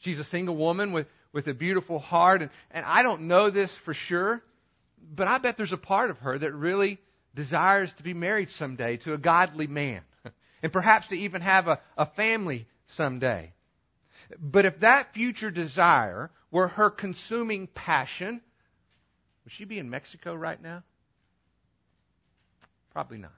She's 0.00 0.18
a 0.18 0.24
single 0.24 0.54
woman 0.54 0.92
with, 0.92 1.06
with 1.32 1.48
a 1.48 1.54
beautiful 1.54 1.98
heart, 1.98 2.42
and, 2.42 2.50
and 2.70 2.84
I 2.84 3.02
don't 3.02 3.22
know 3.22 3.50
this 3.50 3.74
for 3.84 3.94
sure, 3.94 4.42
but 5.14 5.26
I 5.26 5.38
bet 5.38 5.56
there's 5.56 5.72
a 5.72 5.78
part 5.78 6.10
of 6.10 6.18
her 6.18 6.38
that 6.38 6.52
really 6.52 6.98
desires 7.34 7.92
to 7.94 8.02
be 8.02 8.14
married 8.14 8.50
someday 8.50 8.98
to 8.98 9.14
a 9.14 9.18
godly 9.18 9.66
man, 9.66 10.02
and 10.62 10.72
perhaps 10.72 11.08
to 11.08 11.16
even 11.16 11.40
have 11.40 11.68
a, 11.68 11.80
a 11.96 12.06
family 12.06 12.68
someday. 12.88 13.52
But 14.38 14.66
if 14.66 14.80
that 14.80 15.14
future 15.14 15.50
desire 15.50 16.30
were 16.50 16.68
her 16.68 16.90
consuming 16.90 17.66
passion, 17.66 18.42
would 19.44 19.52
she 19.54 19.64
be 19.64 19.78
in 19.78 19.88
Mexico 19.88 20.34
right 20.34 20.60
now? 20.62 20.82
Probably 22.92 23.18
not. 23.18 23.32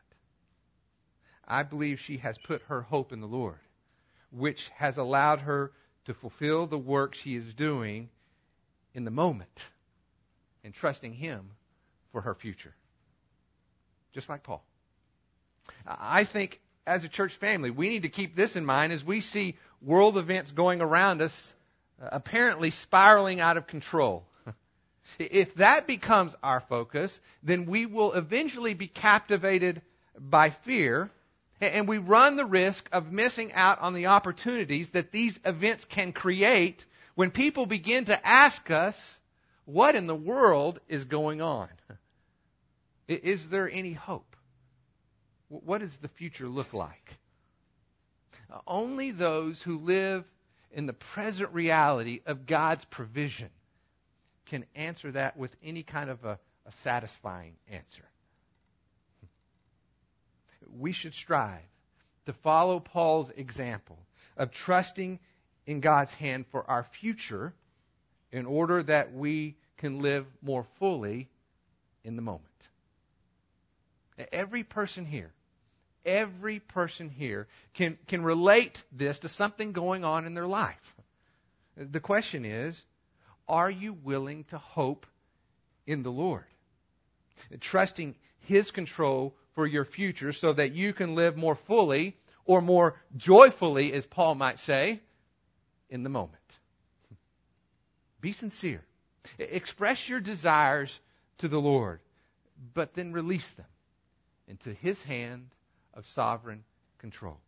I 1.50 1.64
believe 1.64 1.98
she 1.98 2.18
has 2.18 2.38
put 2.38 2.62
her 2.68 2.80
hope 2.80 3.12
in 3.12 3.20
the 3.20 3.26
Lord, 3.26 3.58
which 4.30 4.60
has 4.76 4.98
allowed 4.98 5.40
her 5.40 5.72
to 6.04 6.14
fulfill 6.14 6.68
the 6.68 6.78
work 6.78 7.14
she 7.16 7.34
is 7.34 7.52
doing 7.54 8.08
in 8.94 9.04
the 9.04 9.10
moment 9.10 9.50
and 10.62 10.72
trusting 10.72 11.12
Him 11.12 11.50
for 12.12 12.20
her 12.20 12.36
future. 12.36 12.72
Just 14.14 14.28
like 14.28 14.44
Paul. 14.44 14.62
I 15.84 16.24
think 16.24 16.60
as 16.86 17.02
a 17.02 17.08
church 17.08 17.36
family, 17.40 17.70
we 17.70 17.88
need 17.88 18.02
to 18.02 18.08
keep 18.08 18.36
this 18.36 18.54
in 18.54 18.64
mind 18.64 18.92
as 18.92 19.04
we 19.04 19.20
see 19.20 19.56
world 19.82 20.18
events 20.18 20.52
going 20.52 20.80
around 20.80 21.20
us 21.20 21.52
uh, 22.00 22.10
apparently 22.12 22.70
spiraling 22.70 23.40
out 23.40 23.56
of 23.56 23.66
control. 23.66 24.24
if 25.18 25.52
that 25.56 25.88
becomes 25.88 26.32
our 26.44 26.62
focus, 26.68 27.16
then 27.42 27.66
we 27.66 27.86
will 27.86 28.12
eventually 28.12 28.74
be 28.74 28.86
captivated 28.86 29.82
by 30.18 30.54
fear, 30.64 31.10
and 31.60 31.88
we 31.88 31.98
run 31.98 32.36
the 32.36 32.46
risk 32.46 32.88
of 32.92 33.12
missing 33.12 33.52
out 33.52 33.80
on 33.80 33.94
the 33.94 34.06
opportunities 34.06 34.90
that 34.90 35.12
these 35.12 35.38
events 35.44 35.84
can 35.84 36.12
create 36.12 36.84
when 37.14 37.30
people 37.30 37.66
begin 37.66 38.06
to 38.06 38.26
ask 38.26 38.70
us, 38.70 38.96
what 39.66 39.94
in 39.94 40.06
the 40.06 40.14
world 40.14 40.80
is 40.88 41.04
going 41.04 41.42
on? 41.42 41.68
Is 43.08 43.46
there 43.50 43.68
any 43.68 43.92
hope? 43.92 44.36
What 45.48 45.80
does 45.80 45.96
the 46.00 46.08
future 46.08 46.48
look 46.48 46.72
like? 46.72 47.18
Only 48.66 49.10
those 49.10 49.60
who 49.62 49.78
live 49.78 50.24
in 50.72 50.86
the 50.86 50.92
present 50.92 51.52
reality 51.52 52.20
of 52.26 52.46
God's 52.46 52.84
provision 52.86 53.50
can 54.48 54.64
answer 54.74 55.12
that 55.12 55.36
with 55.36 55.50
any 55.62 55.82
kind 55.82 56.10
of 56.10 56.24
a, 56.24 56.38
a 56.66 56.72
satisfying 56.82 57.54
answer. 57.68 58.09
We 60.78 60.92
should 60.92 61.14
strive 61.14 61.62
to 62.26 62.32
follow 62.32 62.80
Paul's 62.80 63.30
example 63.36 63.98
of 64.36 64.50
trusting 64.52 65.18
in 65.66 65.80
God's 65.80 66.12
hand 66.12 66.46
for 66.50 66.68
our 66.68 66.86
future 67.00 67.52
in 68.32 68.46
order 68.46 68.82
that 68.82 69.12
we 69.12 69.56
can 69.78 70.00
live 70.00 70.26
more 70.42 70.66
fully 70.78 71.28
in 72.04 72.16
the 72.16 72.22
moment. 72.22 72.46
Every 74.32 74.64
person 74.64 75.06
here 75.06 75.32
Every 76.04 76.60
person 76.60 77.10
here 77.10 77.46
can, 77.74 77.98
can 78.08 78.22
relate 78.22 78.82
this 78.90 79.18
to 79.20 79.28
something 79.28 79.72
going 79.72 80.02
on 80.02 80.26
in 80.26 80.34
their 80.34 80.46
life. 80.46 80.76
The 81.76 82.00
question 82.00 82.44
is, 82.44 82.80
are 83.46 83.70
you 83.70 83.92
willing 83.92 84.44
to 84.44 84.58
hope 84.58 85.06
in 85.86 86.02
the 86.02 86.10
Lord? 86.10 86.44
Trusting 87.60 88.14
His 88.40 88.70
control 88.70 89.34
for 89.54 89.66
your 89.66 89.84
future 89.84 90.32
so 90.32 90.52
that 90.52 90.72
you 90.72 90.92
can 90.92 91.14
live 91.14 91.36
more 91.36 91.58
fully 91.66 92.16
or 92.44 92.60
more 92.60 92.96
joyfully, 93.16 93.92
as 93.92 94.06
Paul 94.06 94.34
might 94.34 94.58
say, 94.60 95.00
in 95.88 96.02
the 96.02 96.08
moment. 96.08 96.36
Be 98.20 98.32
sincere. 98.32 98.84
Express 99.38 100.08
your 100.08 100.20
desires 100.20 100.96
to 101.38 101.48
the 101.48 101.58
Lord, 101.58 102.00
but 102.74 102.94
then 102.94 103.12
release 103.12 103.48
them 103.56 103.66
into 104.48 104.72
His 104.74 105.00
hand 105.02 105.46
of 105.94 106.04
sovereign 106.14 106.64
control. 106.98 107.38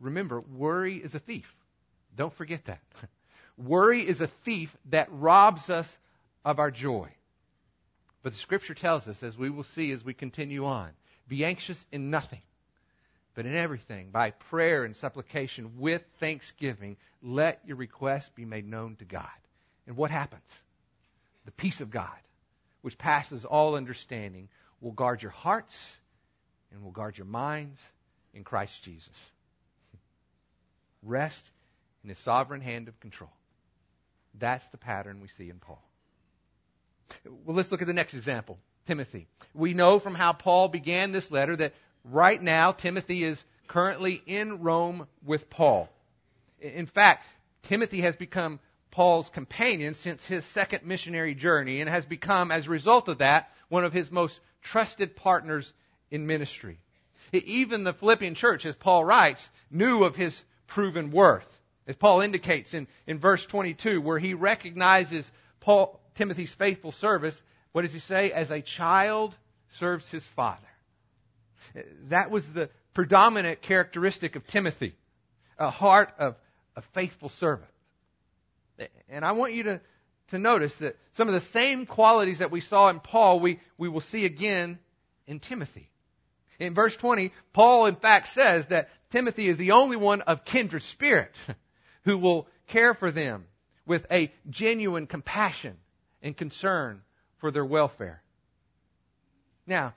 Remember, 0.00 0.40
worry 0.40 0.96
is 0.96 1.14
a 1.14 1.18
thief. 1.18 1.46
Don't 2.16 2.34
forget 2.34 2.62
that. 2.66 2.80
Worry 3.58 4.08
is 4.08 4.22
a 4.22 4.30
thief 4.44 4.70
that 4.86 5.08
robs 5.10 5.68
us 5.68 5.86
of 6.44 6.58
our 6.58 6.70
joy. 6.70 7.10
But 8.22 8.32
the 8.32 8.38
scripture 8.38 8.74
tells 8.74 9.08
us, 9.08 9.22
as 9.22 9.36
we 9.36 9.50
will 9.50 9.64
see 9.64 9.92
as 9.92 10.04
we 10.04 10.14
continue 10.14 10.66
on, 10.66 10.90
be 11.28 11.44
anxious 11.44 11.82
in 11.90 12.10
nothing, 12.10 12.42
but 13.34 13.46
in 13.46 13.54
everything, 13.54 14.10
by 14.10 14.32
prayer 14.32 14.84
and 14.84 14.94
supplication 14.96 15.78
with 15.78 16.02
thanksgiving, 16.18 16.96
let 17.22 17.60
your 17.64 17.76
requests 17.76 18.30
be 18.34 18.44
made 18.44 18.66
known 18.68 18.96
to 18.96 19.04
God. 19.04 19.28
And 19.86 19.96
what 19.96 20.10
happens? 20.10 20.42
The 21.46 21.52
peace 21.52 21.80
of 21.80 21.90
God, 21.90 22.08
which 22.82 22.98
passes 22.98 23.44
all 23.44 23.74
understanding, 23.74 24.48
will 24.80 24.92
guard 24.92 25.22
your 25.22 25.30
hearts 25.30 25.76
and 26.72 26.82
will 26.82 26.90
guard 26.90 27.16
your 27.16 27.26
minds 27.26 27.78
in 28.34 28.44
Christ 28.44 28.72
Jesus. 28.84 29.08
Rest 31.02 31.50
in 32.02 32.10
his 32.10 32.18
sovereign 32.18 32.60
hand 32.60 32.88
of 32.88 33.00
control. 33.00 33.32
That's 34.38 34.66
the 34.68 34.78
pattern 34.78 35.20
we 35.20 35.28
see 35.28 35.48
in 35.48 35.58
Paul. 35.58 35.82
Well, 37.44 37.56
let's 37.56 37.70
look 37.70 37.82
at 37.82 37.86
the 37.86 37.92
next 37.92 38.14
example 38.14 38.58
Timothy. 38.86 39.26
We 39.54 39.74
know 39.74 40.00
from 40.00 40.14
how 40.14 40.32
Paul 40.32 40.68
began 40.68 41.12
this 41.12 41.30
letter 41.30 41.56
that 41.56 41.72
right 42.04 42.40
now 42.40 42.72
Timothy 42.72 43.24
is 43.24 43.42
currently 43.68 44.20
in 44.26 44.62
Rome 44.62 45.06
with 45.24 45.48
Paul. 45.50 45.88
In 46.60 46.86
fact, 46.86 47.24
Timothy 47.68 48.00
has 48.02 48.16
become 48.16 48.60
Paul's 48.90 49.30
companion 49.30 49.94
since 49.94 50.24
his 50.24 50.44
second 50.52 50.84
missionary 50.84 51.34
journey 51.34 51.80
and 51.80 51.88
has 51.88 52.04
become, 52.04 52.50
as 52.50 52.66
a 52.66 52.70
result 52.70 53.08
of 53.08 53.18
that, 53.18 53.48
one 53.68 53.84
of 53.84 53.92
his 53.92 54.10
most 54.10 54.38
trusted 54.62 55.14
partners 55.16 55.72
in 56.10 56.26
ministry. 56.26 56.78
Even 57.32 57.84
the 57.84 57.92
Philippian 57.92 58.34
church, 58.34 58.66
as 58.66 58.74
Paul 58.74 59.04
writes, 59.04 59.48
knew 59.70 60.02
of 60.02 60.16
his 60.16 60.36
proven 60.66 61.12
worth. 61.12 61.46
As 61.86 61.96
Paul 61.96 62.20
indicates 62.20 62.74
in, 62.74 62.88
in 63.06 63.20
verse 63.20 63.46
22, 63.46 64.00
where 64.00 64.18
he 64.18 64.34
recognizes 64.34 65.30
Paul, 65.60 66.00
Timothy's 66.20 66.54
faithful 66.58 66.92
service, 66.92 67.40
what 67.72 67.80
does 67.80 67.94
he 67.94 67.98
say? 67.98 68.30
As 68.30 68.50
a 68.50 68.60
child 68.60 69.34
serves 69.78 70.06
his 70.10 70.22
father. 70.36 70.60
That 72.10 72.30
was 72.30 72.44
the 72.52 72.68
predominant 72.92 73.62
characteristic 73.62 74.36
of 74.36 74.46
Timothy, 74.46 74.94
a 75.58 75.70
heart 75.70 76.10
of 76.18 76.36
a 76.76 76.82
faithful 76.92 77.30
servant. 77.30 77.70
And 79.08 79.24
I 79.24 79.32
want 79.32 79.54
you 79.54 79.62
to, 79.62 79.80
to 80.32 80.38
notice 80.38 80.74
that 80.80 80.96
some 81.14 81.26
of 81.26 81.32
the 81.32 81.48
same 81.52 81.86
qualities 81.86 82.40
that 82.40 82.50
we 82.50 82.60
saw 82.60 82.90
in 82.90 83.00
Paul, 83.00 83.40
we, 83.40 83.58
we 83.78 83.88
will 83.88 84.02
see 84.02 84.26
again 84.26 84.78
in 85.26 85.40
Timothy. 85.40 85.88
In 86.58 86.74
verse 86.74 86.94
20, 86.98 87.32
Paul 87.54 87.86
in 87.86 87.96
fact 87.96 88.28
says 88.34 88.66
that 88.68 88.90
Timothy 89.10 89.48
is 89.48 89.56
the 89.56 89.70
only 89.70 89.96
one 89.96 90.20
of 90.20 90.44
kindred 90.44 90.82
spirit 90.82 91.32
who 92.04 92.18
will 92.18 92.46
care 92.68 92.92
for 92.92 93.10
them 93.10 93.46
with 93.86 94.04
a 94.10 94.30
genuine 94.50 95.06
compassion 95.06 95.78
and 96.22 96.36
concern 96.36 97.02
for 97.38 97.50
their 97.50 97.64
welfare. 97.64 98.22
Now, 99.66 99.94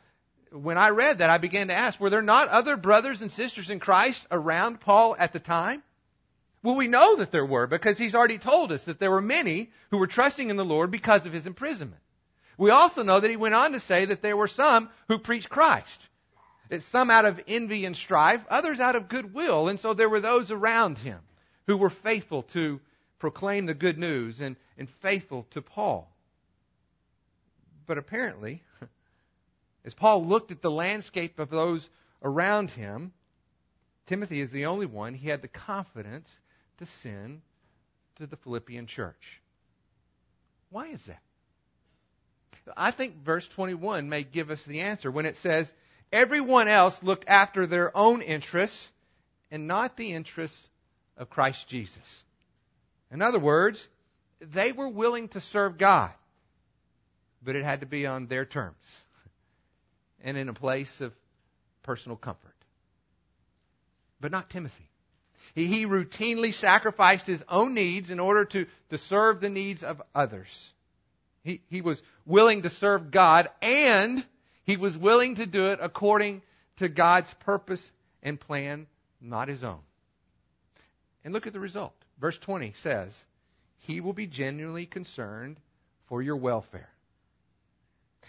when 0.52 0.78
I 0.78 0.90
read 0.90 1.20
that, 1.20 1.30
I 1.30 1.40
began 1.40 1.68
to 1.68 1.74
ask, 1.74 2.00
were 2.00 2.10
there 2.10 2.22
not 2.22 2.50
other 2.50 2.78
brothers 2.78 3.22
and 3.22 3.32
sisters 3.32 3.70
in 3.70 3.80
Christ 3.80 4.26
around 4.30 4.82
Paul 4.82 5.16
at 5.18 5.34
the 5.34 5.40
time? 5.40 5.82
Well, 6.62 6.76
we 6.76 6.88
know 6.88 7.18
that 7.18 7.32
there 7.32 7.46
were 7.46 7.68
because 7.68 7.98
he's 7.98 8.16
already 8.16 8.38
told 8.38 8.72
us 8.72 8.84
that 8.86 9.00
there 9.00 9.12
were 9.12 9.22
many 9.22 9.72
who 9.92 9.98
were 9.98 10.08
trusting 10.08 10.50
in 10.50 10.56
the 10.56 10.64
Lord 10.64 10.92
because 10.92 11.26
of 11.26 11.34
his 11.34 11.48
imprisonment. 11.48 12.02
We 12.58 12.70
also 12.70 13.04
know 13.04 13.20
that 13.20 13.30
he 13.30 13.36
went 13.36 13.56
on 13.56 13.74
to 13.74 13.80
say 13.80 14.06
that 14.06 14.22
there 14.22 14.38
were 14.38 14.48
some 14.48 14.90
who 15.08 15.18
preached 15.18 15.50
Christ. 15.50 16.08
Some 16.92 17.12
out 17.12 17.26
of 17.26 17.40
envy 17.48 17.86
and 17.86 17.96
strife, 17.96 18.42
others 18.50 18.80
out 18.80 18.96
of 18.96 19.10
goodwill. 19.10 19.68
And 19.68 19.80
so 19.80 19.94
there 19.94 20.10
were 20.10 20.22
those 20.22 20.52
around 20.52 20.98
him 21.00 21.20
who 21.68 21.78
were 21.78 21.90
faithful 21.90 22.44
to 22.54 22.80
proclaim 23.20 23.66
the 23.66 23.74
good 23.74 23.98
news 23.98 24.40
and, 24.40 24.56
and 24.78 24.88
faithful 25.02 25.46
to 25.52 25.62
Paul. 25.62 26.13
But 27.86 27.98
apparently, 27.98 28.64
as 29.86 29.94
Paul 29.94 30.26
looked 30.26 30.52
at 30.52 30.62
the 30.62 30.72
landscape 30.72 31.40
of 31.40 31.50
those 31.50 31.88
around 32.22 32.72
him, 32.72 33.14
Timothy 34.08 34.42
is 34.42 34.52
the 34.52 34.66
only 34.66 34.86
one 34.86 35.14
he 35.14 35.30
had 35.30 35.42
the 35.42 35.48
confidence 35.48 36.30
to 36.80 36.86
send 36.86 37.42
to 38.18 38.28
the 38.28 38.38
Philippian 38.38 38.88
church. 38.88 39.42
Why 40.70 40.88
is 40.88 41.06
that? 41.06 41.22
I 42.78 42.92
think 42.92 43.24
verse 43.24 43.48
21 43.50 44.10
may 44.10 44.24
give 44.24 44.50
us 44.50 44.64
the 44.66 44.82
answer 44.82 45.12
when 45.12 45.26
it 45.26 45.38
says, 45.38 45.72
Everyone 46.12 46.68
else 46.68 46.96
looked 47.02 47.26
after 47.28 47.66
their 47.66 47.96
own 47.96 48.22
interests 48.22 48.88
and 49.52 49.68
not 49.68 49.98
the 49.98 50.14
interests 50.14 50.68
of 51.18 51.30
Christ 51.30 51.68
Jesus. 51.68 52.24
In 53.12 53.22
other 53.22 53.40
words, 53.40 53.86
they 54.40 54.72
were 54.72 54.90
willing 54.90 55.30
to 55.30 55.42
serve 55.42 55.78
God, 55.78 56.12
but 57.44 57.56
it 57.56 57.64
had 57.64 57.82
to 57.82 57.86
be 57.86 58.06
on 58.06 58.28
their 58.28 58.46
terms 58.46 58.76
and 60.24 60.38
in 60.38 60.50
a 60.50 60.54
place 60.54 61.02
of 61.02 61.12
personal 61.84 62.18
comfort. 62.18 62.56
But 64.22 64.32
not 64.32 64.50
Timothy. 64.50 64.90
He, 65.54 65.68
he 65.68 65.86
routinely 65.86 66.54
sacrificed 66.54 67.28
his 67.28 67.44
own 67.50 67.74
needs 67.74 68.10
in 68.10 68.20
order 68.20 68.46
to, 68.46 68.66
to 68.90 68.98
serve 68.98 69.42
the 69.42 69.50
needs 69.50 69.84
of 69.84 70.02
others. 70.16 70.48
He, 71.44 71.62
he 71.68 71.82
was 71.82 72.02
willing 72.26 72.62
to 72.64 72.70
serve 72.70 73.12
God 73.12 73.50
and 73.62 74.26
he 74.64 74.78
was 74.78 74.98
willing 74.98 75.36
to 75.36 75.46
do 75.46 75.68
it 75.68 75.80
according 75.82 76.42
to 76.78 76.88
God's 76.88 77.32
purpose 77.42 77.92
and 78.22 78.40
plan, 78.40 78.88
not 79.20 79.50
his 79.50 79.64
own. 79.64 79.80
And 81.24 81.34
look 81.34 81.46
at 81.48 81.54
the 81.54 81.60
result. 81.60 81.94
Verse 82.20 82.38
20 82.38 82.74
says, 82.82 83.14
He 83.80 84.00
will 84.00 84.14
be 84.14 84.28
genuinely 84.28 84.86
concerned 84.86 85.58
for 86.08 86.22
your 86.22 86.38
welfare. 86.38 86.90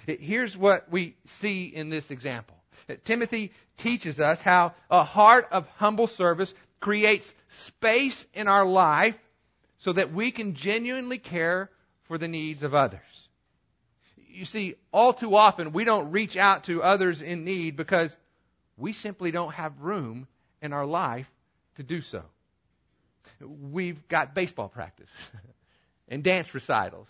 Here's 0.06 0.56
what 0.56 0.90
we 0.90 1.16
see 1.40 1.72
in 1.74 1.90
this 1.90 2.10
example. 2.10 2.56
Timothy 3.04 3.52
teaches 3.78 4.20
us 4.20 4.38
how 4.40 4.74
a 4.90 5.04
heart 5.04 5.46
of 5.50 5.66
humble 5.76 6.06
service 6.06 6.52
creates 6.80 7.32
space 7.66 8.24
in 8.34 8.46
our 8.46 8.66
life 8.66 9.14
so 9.78 9.92
that 9.92 10.12
we 10.12 10.30
can 10.32 10.54
genuinely 10.54 11.18
care 11.18 11.70
for 12.06 12.18
the 12.18 12.28
needs 12.28 12.62
of 12.62 12.74
others. 12.74 13.00
You 14.16 14.44
see, 14.44 14.74
all 14.92 15.14
too 15.14 15.34
often 15.34 15.72
we 15.72 15.84
don't 15.84 16.10
reach 16.10 16.36
out 16.36 16.64
to 16.64 16.82
others 16.82 17.22
in 17.22 17.44
need 17.44 17.76
because 17.76 18.14
we 18.76 18.92
simply 18.92 19.30
don't 19.30 19.52
have 19.52 19.78
room 19.80 20.26
in 20.60 20.72
our 20.72 20.84
life 20.86 21.26
to 21.76 21.82
do 21.82 22.00
so. 22.00 22.22
We've 23.40 24.06
got 24.08 24.34
baseball 24.34 24.68
practice 24.68 25.08
and 26.08 26.22
dance 26.22 26.52
recitals 26.52 27.08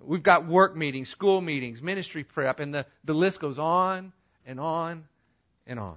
We've 0.00 0.22
got 0.22 0.46
work 0.46 0.76
meetings, 0.76 1.08
school 1.08 1.40
meetings, 1.40 1.82
ministry 1.82 2.24
prep, 2.24 2.60
and 2.60 2.72
the, 2.72 2.86
the 3.04 3.14
list 3.14 3.40
goes 3.40 3.58
on 3.58 4.12
and 4.46 4.60
on 4.60 5.04
and 5.66 5.78
on. 5.78 5.96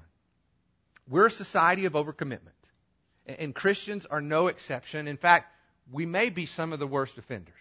We're 1.09 1.27
a 1.27 1.31
society 1.31 1.85
of 1.85 1.93
overcommitment. 1.93 2.39
And 3.25 3.53
Christians 3.53 4.05
are 4.09 4.21
no 4.21 4.47
exception. 4.47 5.07
In 5.07 5.17
fact, 5.17 5.53
we 5.91 6.05
may 6.05 6.29
be 6.29 6.45
some 6.45 6.73
of 6.73 6.79
the 6.79 6.87
worst 6.87 7.17
offenders. 7.17 7.53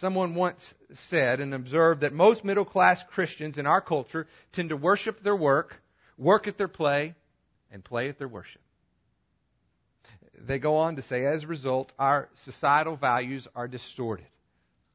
Someone 0.00 0.34
once 0.34 0.74
said 1.08 1.40
and 1.40 1.54
observed 1.54 2.00
that 2.00 2.12
most 2.12 2.44
middle 2.44 2.64
class 2.64 3.02
Christians 3.10 3.58
in 3.58 3.66
our 3.66 3.80
culture 3.80 4.26
tend 4.52 4.70
to 4.70 4.76
worship 4.76 5.22
their 5.22 5.36
work, 5.36 5.76
work 6.18 6.48
at 6.48 6.58
their 6.58 6.68
play, 6.68 7.14
and 7.70 7.84
play 7.84 8.08
at 8.08 8.18
their 8.18 8.28
worship. 8.28 8.60
They 10.38 10.58
go 10.58 10.76
on 10.76 10.96
to 10.96 11.02
say, 11.02 11.24
as 11.24 11.44
a 11.44 11.46
result, 11.46 11.92
our 11.98 12.28
societal 12.44 12.96
values 12.96 13.46
are 13.54 13.68
distorted. 13.68 14.26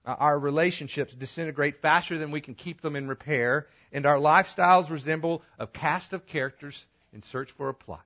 Uh, 0.09 0.15
our 0.17 0.39
relationships 0.39 1.13
disintegrate 1.13 1.83
faster 1.83 2.17
than 2.17 2.31
we 2.31 2.41
can 2.41 2.55
keep 2.55 2.81
them 2.81 2.95
in 2.95 3.07
repair, 3.07 3.67
and 3.91 4.07
our 4.07 4.15
lifestyles 4.15 4.89
resemble 4.89 5.43
a 5.59 5.67
cast 5.67 6.13
of 6.13 6.25
characters 6.25 6.83
in 7.13 7.21
search 7.21 7.51
for 7.57 7.69
a 7.69 7.75
plot. 7.75 8.01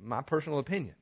My 0.00 0.22
personal 0.22 0.60
opinion 0.60 0.94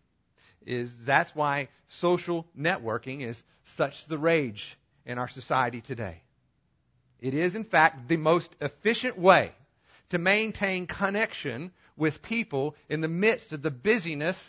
is 0.64 0.90
that's 1.04 1.34
why 1.34 1.68
social 1.88 2.46
networking 2.58 3.20
is 3.20 3.42
such 3.76 4.06
the 4.08 4.16
rage 4.16 4.78
in 5.04 5.18
our 5.18 5.28
society 5.28 5.82
today. 5.82 6.22
It 7.20 7.34
is, 7.34 7.54
in 7.54 7.64
fact, 7.64 8.08
the 8.08 8.16
most 8.16 8.48
efficient 8.62 9.18
way 9.18 9.52
to 10.08 10.16
maintain 10.16 10.86
connection 10.86 11.72
with 11.98 12.22
people 12.22 12.76
in 12.88 13.02
the 13.02 13.08
midst 13.08 13.52
of 13.52 13.60
the 13.60 13.70
busyness 13.70 14.42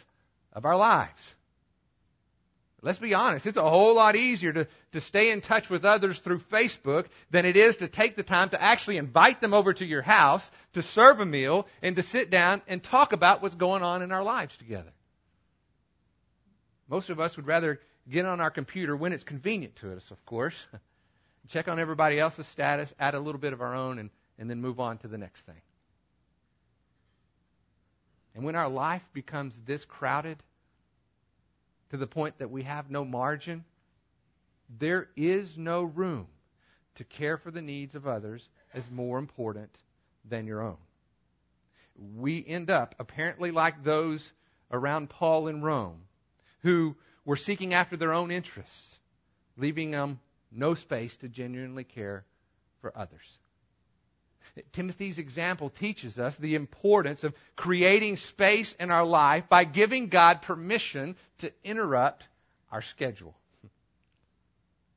of 0.53 0.63
our 0.63 0.77
lives. 0.77 1.21
Let's 2.81 2.99
be 2.99 3.13
honest, 3.13 3.45
it's 3.45 3.57
a 3.57 3.69
whole 3.69 3.95
lot 3.95 4.15
easier 4.15 4.53
to, 4.53 4.67
to 4.93 5.01
stay 5.01 5.31
in 5.31 5.41
touch 5.41 5.69
with 5.69 5.83
others 5.83 6.19
through 6.19 6.39
Facebook 6.51 7.05
than 7.29 7.45
it 7.45 7.57
is 7.57 7.75
to 7.77 7.89
take 7.89 8.15
the 8.15 8.23
time 8.23 8.49
to 8.51 8.61
actually 8.61 8.97
invite 8.97 9.41
them 9.41 9.53
over 9.53 9.73
to 9.73 9.85
your 9.85 10.01
house, 10.01 10.49
to 10.73 10.83
serve 10.83 11.19
a 11.19 11.25
meal, 11.25 11.67
and 11.81 11.97
to 11.97 12.03
sit 12.03 12.29
down 12.29 12.61
and 12.67 12.81
talk 12.81 13.11
about 13.11 13.41
what's 13.41 13.55
going 13.55 13.83
on 13.83 14.01
in 14.01 14.13
our 14.13 14.23
lives 14.23 14.55
together. 14.57 14.91
Most 16.87 17.09
of 17.09 17.19
us 17.19 17.35
would 17.35 17.47
rather 17.47 17.81
get 18.09 18.25
on 18.25 18.39
our 18.39 18.49
computer 18.49 18.95
when 18.95 19.11
it's 19.11 19.23
convenient 19.23 19.75
to 19.77 19.93
us, 19.93 20.05
of 20.09 20.25
course, 20.25 20.55
check 21.49 21.67
on 21.67 21.79
everybody 21.79 22.17
else's 22.17 22.47
status, 22.47 22.93
add 22.97 23.13
a 23.13 23.19
little 23.19 23.41
bit 23.41 23.51
of 23.51 23.61
our 23.61 23.75
own, 23.75 23.99
and, 23.99 24.09
and 24.37 24.49
then 24.49 24.61
move 24.61 24.79
on 24.79 24.97
to 24.99 25.07
the 25.09 25.17
next 25.17 25.45
thing. 25.45 25.61
And 28.35 28.45
when 28.45 28.55
our 28.55 28.69
life 28.69 29.01
becomes 29.13 29.59
this 29.67 29.83
crowded, 29.83 30.41
to 31.89 31.97
the 31.97 32.08
point 32.08 32.38
that 32.39 32.52
we 32.52 32.63
have 32.63 32.89
no 32.89 33.04
margin, 33.04 33.63
there 34.80 35.10
is 35.15 35.58
no 35.58 35.84
room 35.84 36.28
to 36.95 37.04
care 37.04 37.38
for 37.38 37.52
the 37.52 37.62
needs 37.62 37.95
of 37.95 38.08
others 38.08 38.49
as 38.73 38.89
more 38.91 39.17
important 39.17 39.71
than 40.25 40.45
your 40.45 40.62
own. 40.62 40.78
We 42.15 42.45
end 42.45 42.69
up 42.69 42.95
apparently 42.99 43.52
like 43.52 43.84
those 43.84 44.32
around 44.71 45.10
Paul 45.10 45.47
in 45.47 45.62
Rome 45.62 46.02
who 46.62 46.95
were 47.25 47.36
seeking 47.36 47.73
after 47.73 47.97
their 47.97 48.13
own 48.13 48.32
interests, 48.32 48.97
leaving 49.58 49.91
them 49.91 50.19
no 50.52 50.75
space 50.75 51.15
to 51.17 51.30
genuinely 51.30 51.84
care 51.84 52.25
for 52.82 52.95
others. 52.97 53.39
Timothy's 54.74 55.17
example 55.17 55.69
teaches 55.69 56.19
us 56.19 56.36
the 56.38 56.56
importance 56.56 57.24
of 57.24 57.34
creating 57.56 58.17
space 58.17 58.74
in 58.80 58.91
our 58.91 59.06
life 59.06 59.45
by 59.50 59.63
giving 59.63 60.10
God 60.10 60.41
permission 60.41 61.15
to 61.39 61.52
interrupt 61.63 62.24
our 62.72 62.82
schedule. 62.82 63.36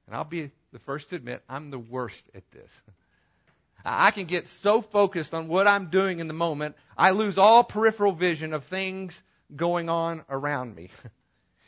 And 0.08 0.16
I'll 0.16 0.24
be 0.24 0.50
the 0.72 0.80
first 0.80 1.10
to 1.10 1.16
admit 1.16 1.42
I'm 1.48 1.70
the 1.70 1.78
worst 1.78 2.22
at 2.34 2.42
this. 2.50 2.68
I 3.84 4.10
can 4.10 4.26
get 4.26 4.46
so 4.60 4.82
focused 4.82 5.32
on 5.32 5.48
what 5.48 5.66
I'm 5.66 5.90
doing 5.90 6.18
in 6.18 6.28
the 6.28 6.34
moment, 6.34 6.76
I 6.98 7.12
lose 7.12 7.38
all 7.38 7.64
peripheral 7.64 8.12
vision 8.12 8.52
of 8.52 8.64
things 8.66 9.18
going 9.54 9.88
on 9.88 10.24
around 10.28 10.74
me. 10.74 10.90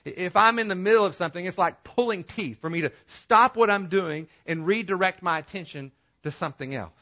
If 0.07 0.37
I'm 0.37 0.59
in 0.59 0.69
the 0.69 0.75
middle 0.75 1.07
of 1.07 1.15
something, 1.15 1.47
it's 1.47 1.57
like 1.57 1.83
pulling 1.83 2.25
teeth 2.25 2.59
for 2.61 2.69
me 2.69 2.83
to 2.83 2.93
stop 3.23 3.57
what 3.57 3.71
I'm 3.71 3.89
doing 3.89 4.29
and 4.45 4.67
redirect 4.67 5.23
my 5.23 5.39
attention 5.39 5.93
to 6.25 6.31
something 6.31 6.75
else. 6.75 6.93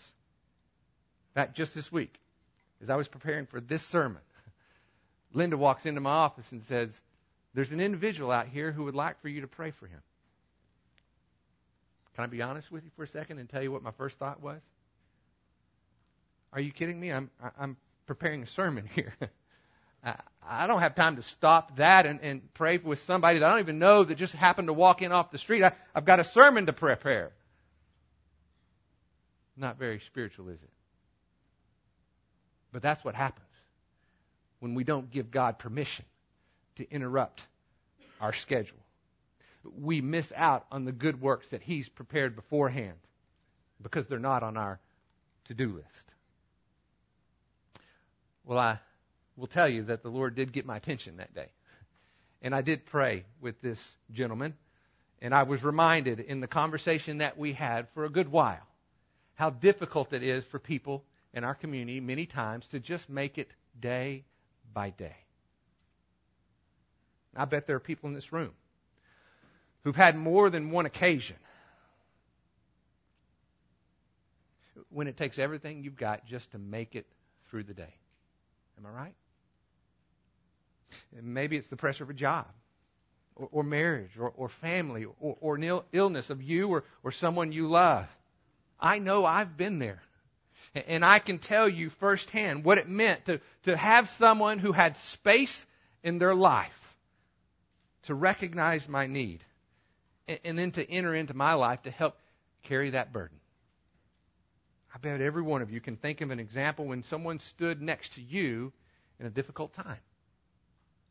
That 1.34 1.54
just 1.54 1.74
this 1.74 1.90
week, 1.90 2.12
as 2.82 2.90
I 2.90 2.96
was 2.96 3.08
preparing 3.08 3.46
for 3.46 3.60
this 3.60 3.82
sermon, 3.90 4.22
Linda 5.32 5.56
walks 5.56 5.86
into 5.86 6.00
my 6.00 6.10
office 6.10 6.50
and 6.52 6.62
says, 6.64 6.90
There's 7.54 7.72
an 7.72 7.80
individual 7.80 8.30
out 8.30 8.48
here 8.48 8.72
who 8.72 8.84
would 8.84 8.94
like 8.94 9.20
for 9.22 9.28
you 9.28 9.40
to 9.42 9.48
pray 9.48 9.72
for 9.78 9.86
him. 9.86 10.00
Can 12.14 12.24
I 12.24 12.26
be 12.26 12.42
honest 12.42 12.70
with 12.70 12.84
you 12.84 12.90
for 12.96 13.04
a 13.04 13.08
second 13.08 13.38
and 13.38 13.48
tell 13.48 13.62
you 13.62 13.72
what 13.72 13.82
my 13.82 13.92
first 13.92 14.18
thought 14.18 14.42
was? 14.42 14.60
Are 16.52 16.60
you 16.60 16.70
kidding 16.70 17.00
me? 17.00 17.10
I'm, 17.10 17.30
I'm 17.58 17.76
preparing 18.06 18.42
a 18.42 18.46
sermon 18.48 18.86
here. 18.94 19.14
I 20.44 20.66
don't 20.66 20.80
have 20.80 20.96
time 20.96 21.16
to 21.16 21.22
stop 21.22 21.76
that 21.76 22.06
and, 22.06 22.20
and 22.20 22.54
pray 22.54 22.78
with 22.78 22.98
somebody 23.00 23.38
that 23.38 23.46
I 23.46 23.50
don't 23.50 23.60
even 23.60 23.78
know 23.78 24.04
that 24.04 24.16
just 24.16 24.34
happened 24.34 24.66
to 24.68 24.72
walk 24.72 25.00
in 25.00 25.12
off 25.12 25.30
the 25.30 25.38
street. 25.38 25.62
I, 25.62 25.72
I've 25.94 26.04
got 26.04 26.18
a 26.18 26.24
sermon 26.24 26.66
to 26.66 26.72
prepare. 26.72 27.30
Not 29.56 29.78
very 29.78 30.00
spiritual, 30.06 30.48
is 30.48 30.60
it? 30.60 30.70
But 32.72 32.82
that's 32.82 33.04
what 33.04 33.14
happens 33.14 33.48
when 34.60 34.74
we 34.74 34.84
don't 34.84 35.10
give 35.10 35.30
God 35.30 35.58
permission 35.58 36.04
to 36.76 36.90
interrupt 36.90 37.42
our 38.20 38.32
schedule. 38.32 38.78
We 39.78 40.00
miss 40.00 40.32
out 40.34 40.66
on 40.72 40.84
the 40.84 40.92
good 40.92 41.20
works 41.20 41.50
that 41.50 41.62
He's 41.62 41.88
prepared 41.88 42.34
beforehand 42.34 42.96
because 43.82 44.06
they're 44.06 44.18
not 44.18 44.42
on 44.42 44.56
our 44.56 44.80
to 45.46 45.54
do 45.54 45.74
list. 45.74 46.06
Well, 48.44 48.58
I 48.58 48.80
will 49.36 49.46
tell 49.46 49.68
you 49.68 49.84
that 49.84 50.02
the 50.02 50.08
Lord 50.08 50.34
did 50.34 50.52
get 50.52 50.66
my 50.66 50.76
attention 50.76 51.18
that 51.18 51.34
day. 51.34 51.48
And 52.40 52.54
I 52.54 52.62
did 52.62 52.86
pray 52.86 53.24
with 53.40 53.60
this 53.60 53.78
gentleman. 54.10 54.54
And 55.20 55.32
I 55.32 55.44
was 55.44 55.62
reminded 55.62 56.18
in 56.18 56.40
the 56.40 56.48
conversation 56.48 57.18
that 57.18 57.38
we 57.38 57.52
had 57.52 57.86
for 57.94 58.04
a 58.04 58.10
good 58.10 58.30
while 58.30 58.66
how 59.34 59.50
difficult 59.50 60.12
it 60.12 60.22
is 60.22 60.44
for 60.46 60.58
people 60.58 61.04
in 61.34 61.44
our 61.44 61.54
community 61.54 62.00
many 62.00 62.26
times 62.26 62.66
to 62.68 62.80
just 62.80 63.08
make 63.08 63.38
it 63.38 63.48
day 63.80 64.24
by 64.72 64.90
day. 64.90 65.16
I 67.34 67.46
bet 67.46 67.66
there 67.66 67.76
are 67.76 67.80
people 67.80 68.08
in 68.08 68.14
this 68.14 68.32
room 68.32 68.52
who've 69.84 69.96
had 69.96 70.16
more 70.16 70.50
than 70.50 70.70
one 70.70 70.86
occasion 70.86 71.36
when 74.90 75.06
it 75.06 75.16
takes 75.16 75.38
everything 75.38 75.82
you've 75.82 75.96
got 75.96 76.26
just 76.26 76.50
to 76.52 76.58
make 76.58 76.94
it 76.94 77.06
through 77.50 77.64
the 77.64 77.74
day. 77.74 77.94
Am 78.78 78.86
I 78.86 78.90
right? 78.90 79.14
Maybe 81.22 81.56
it's 81.56 81.68
the 81.68 81.76
pressure 81.76 82.04
of 82.04 82.10
a 82.10 82.14
job, 82.14 82.46
or, 83.34 83.48
or 83.50 83.62
marriage, 83.62 84.10
or, 84.18 84.32
or 84.36 84.50
family, 84.60 85.06
or, 85.20 85.36
or 85.40 85.84
illness 85.92 86.28
of 86.28 86.42
you 86.42 86.68
or, 86.68 86.84
or 87.02 87.12
someone 87.12 87.52
you 87.52 87.68
love. 87.68 88.06
I 88.78 88.98
know 88.98 89.24
I've 89.24 89.56
been 89.56 89.78
there. 89.78 90.02
And 90.74 91.04
I 91.04 91.18
can 91.18 91.38
tell 91.38 91.68
you 91.68 91.90
firsthand 92.00 92.64
what 92.64 92.78
it 92.78 92.88
meant 92.88 93.26
to, 93.26 93.40
to 93.64 93.76
have 93.76 94.08
someone 94.18 94.58
who 94.58 94.72
had 94.72 94.96
space 94.96 95.66
in 96.02 96.18
their 96.18 96.34
life 96.34 96.70
to 98.04 98.14
recognize 98.14 98.88
my 98.88 99.06
need 99.06 99.44
and, 100.26 100.40
and 100.44 100.58
then 100.58 100.72
to 100.72 100.90
enter 100.90 101.14
into 101.14 101.34
my 101.34 101.54
life 101.54 101.82
to 101.82 101.90
help 101.90 102.16
carry 102.62 102.90
that 102.90 103.12
burden. 103.12 103.38
I 104.94 104.98
bet 104.98 105.20
every 105.20 105.42
one 105.42 105.62
of 105.62 105.70
you 105.70 105.80
can 105.80 105.96
think 105.96 106.20
of 106.20 106.30
an 106.30 106.40
example 106.40 106.86
when 106.86 107.02
someone 107.02 107.38
stood 107.38 107.80
next 107.80 108.14
to 108.14 108.22
you 108.22 108.72
in 109.18 109.26
a 109.26 109.30
difficult 109.30 109.74
time. 109.74 110.00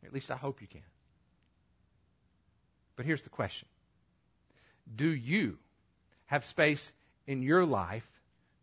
At 0.06 0.14
least 0.14 0.32
I 0.32 0.38
hope 0.38 0.62
you 0.62 0.68
can. 0.68 0.82
But 2.96 3.06
here's 3.06 3.24
the 3.24 3.30
question 3.30 3.68
Do 4.96 5.10
you 5.10 5.58
have 6.26 6.46
space 6.46 6.92
in 7.28 7.42
your 7.42 7.66
life 7.66 8.04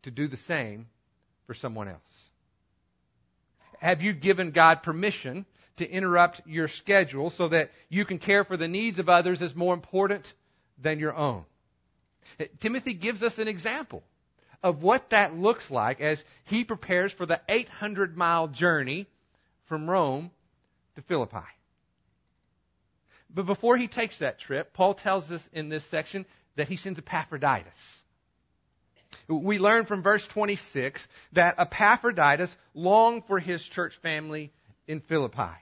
to 0.03 0.11
do 0.11 0.29
the 0.29 0.37
same 0.37 0.87
for 1.47 1.55
someone 1.55 1.89
else? 1.89 2.29
Have 3.81 4.03
you 4.03 4.13
given 4.13 4.51
God 4.51 4.83
permission 4.83 5.47
to 5.77 5.89
interrupt 5.89 6.43
your 6.47 6.69
schedule 6.69 7.31
so 7.31 7.49
that 7.49 7.71
you 7.89 8.05
can 8.05 8.19
care 8.19 8.45
for 8.45 8.57
the 8.57 8.69
needs 8.69 8.99
of 8.99 9.09
others 9.09 9.41
as 9.41 9.55
more 9.55 9.75
important 9.75 10.33
than 10.83 10.99
your 10.99 11.15
own? 11.15 11.45
Timothy 12.61 12.95
gives 12.95 13.23
us 13.23 13.39
an 13.39 13.49
example 13.49 14.03
of 14.63 14.83
what 14.83 15.11
that 15.11 15.35
looks 15.35 15.71
like 15.71 16.01
as 16.01 16.23
he 16.45 16.65
prepares 16.65 17.13
for 17.13 17.27
the 17.27 17.41
800 17.49 18.17
mile 18.17 18.49
journey 18.49 19.07
from 19.67 19.89
Rome 19.89 20.31
to 20.97 21.03
Philippi. 21.03 21.47
But 23.31 23.47
before 23.47 23.77
he 23.77 23.89
takes 23.89 24.19
that 24.19 24.41
trip, 24.41 24.73
Paul 24.73 24.95
tells 24.95 25.31
us 25.31 25.47
in 25.53 25.69
this 25.69 25.89
section 25.91 26.27
that 26.57 26.69
he 26.69 26.77
sends 26.77 26.99
Epaphroditus. 26.99 27.77
We 29.29 29.59
learn 29.59 29.87
from 29.87 30.03
verse 30.03 30.27
26 30.33 31.07
that 31.33 31.57
Epaphroditus 31.59 32.55
longed 32.75 33.25
for 33.27 33.39
his 33.39 33.63
church 33.63 33.95
family 34.03 34.53
in 34.87 35.01
Philippi. 35.01 35.53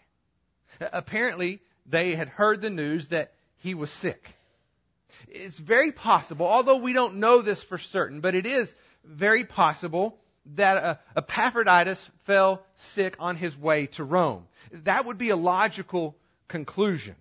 Apparently, 0.81 1.61
they 1.85 2.15
had 2.15 2.29
heard 2.29 2.61
the 2.61 2.71
news 2.71 3.09
that 3.09 3.33
he 3.59 3.75
was 3.75 3.91
sick. 3.91 4.21
It's 5.29 5.59
very 5.59 5.93
possible, 5.93 6.47
although 6.47 6.77
we 6.77 6.93
don't 6.93 7.17
know 7.17 7.43
this 7.43 7.63
for 7.65 7.79
certain, 7.79 8.21
but 8.21 8.35
it 8.35 8.47
is 8.47 8.73
very 9.05 9.45
possible 9.45 10.17
that 10.55 10.77
uh, 10.77 10.95
Epaphroditus 11.17 12.09
fell 12.27 12.63
sick 12.95 13.17
on 13.19 13.37
his 13.37 13.57
way 13.57 13.87
to 13.97 14.05
Rome. 14.05 14.47
That 14.85 15.07
would 15.07 15.19
be 15.19 15.31
a 15.31 15.37
logical 15.37 16.17
conclusion. 16.49 17.17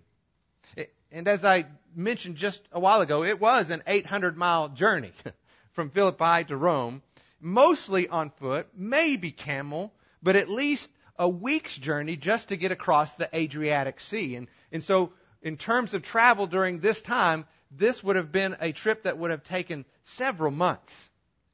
And 1.10 1.26
as 1.26 1.44
I 1.44 1.66
mentioned 1.94 2.36
just 2.36 2.60
a 2.70 2.78
while 2.78 3.00
ago, 3.00 3.24
it 3.24 3.40
was 3.40 3.70
an 3.70 3.82
800 3.86 4.36
mile 4.36 4.68
journey 4.68 5.12
from 5.76 5.90
Philippi 5.90 6.44
to 6.48 6.56
Rome, 6.56 7.02
mostly 7.40 8.08
on 8.08 8.32
foot, 8.40 8.66
maybe 8.74 9.30
camel, 9.30 9.92
but 10.22 10.34
at 10.34 10.50
least 10.50 10.88
a 11.16 11.28
week's 11.28 11.76
journey 11.76 12.16
just 12.16 12.48
to 12.48 12.56
get 12.56 12.72
across 12.72 13.14
the 13.14 13.28
Adriatic 13.32 14.00
Sea. 14.00 14.34
And, 14.34 14.48
and 14.72 14.82
so, 14.82 15.12
in 15.42 15.56
terms 15.56 15.94
of 15.94 16.02
travel 16.02 16.48
during 16.48 16.80
this 16.80 17.00
time, 17.02 17.46
this 17.70 18.02
would 18.02 18.16
have 18.16 18.32
been 18.32 18.56
a 18.58 18.72
trip 18.72 19.04
that 19.04 19.18
would 19.18 19.30
have 19.30 19.44
taken 19.44 19.84
several 20.16 20.50
months 20.50 20.92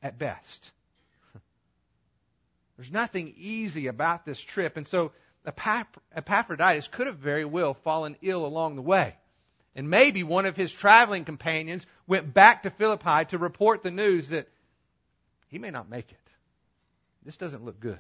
at 0.03 0.19
best. 0.19 0.71
There's 2.77 2.91
nothing 2.91 3.35
easy 3.37 3.89
about 3.89 4.25
this 4.25 4.41
trip, 4.41 4.77
and 4.77 4.87
so 4.87 5.13
Epaphroditus 5.45 6.89
could 6.89 7.07
have 7.07 7.19
very 7.19 7.45
well 7.45 7.77
fallen 7.85 8.17
ill 8.23 8.47
along 8.47 8.77
the 8.77 8.83
way. 8.83 9.17
And 9.75 9.89
maybe 9.89 10.23
one 10.23 10.45
of 10.45 10.57
his 10.57 10.73
traveling 10.73 11.25
companions 11.25 11.87
went 12.07 12.35
back 12.35 12.65
to 12.65 12.71
Philippi 12.71 13.25
to 13.31 13.39
report 13.39 13.83
the 13.83 13.91
news 13.91 14.29
that 14.29 14.49
he 15.49 15.59
may 15.59 15.71
not 15.71 15.89
make 15.89 16.11
it. 16.11 16.19
This 17.25 17.37
doesn't 17.37 17.65
look 17.65 17.81
good. 17.81 17.99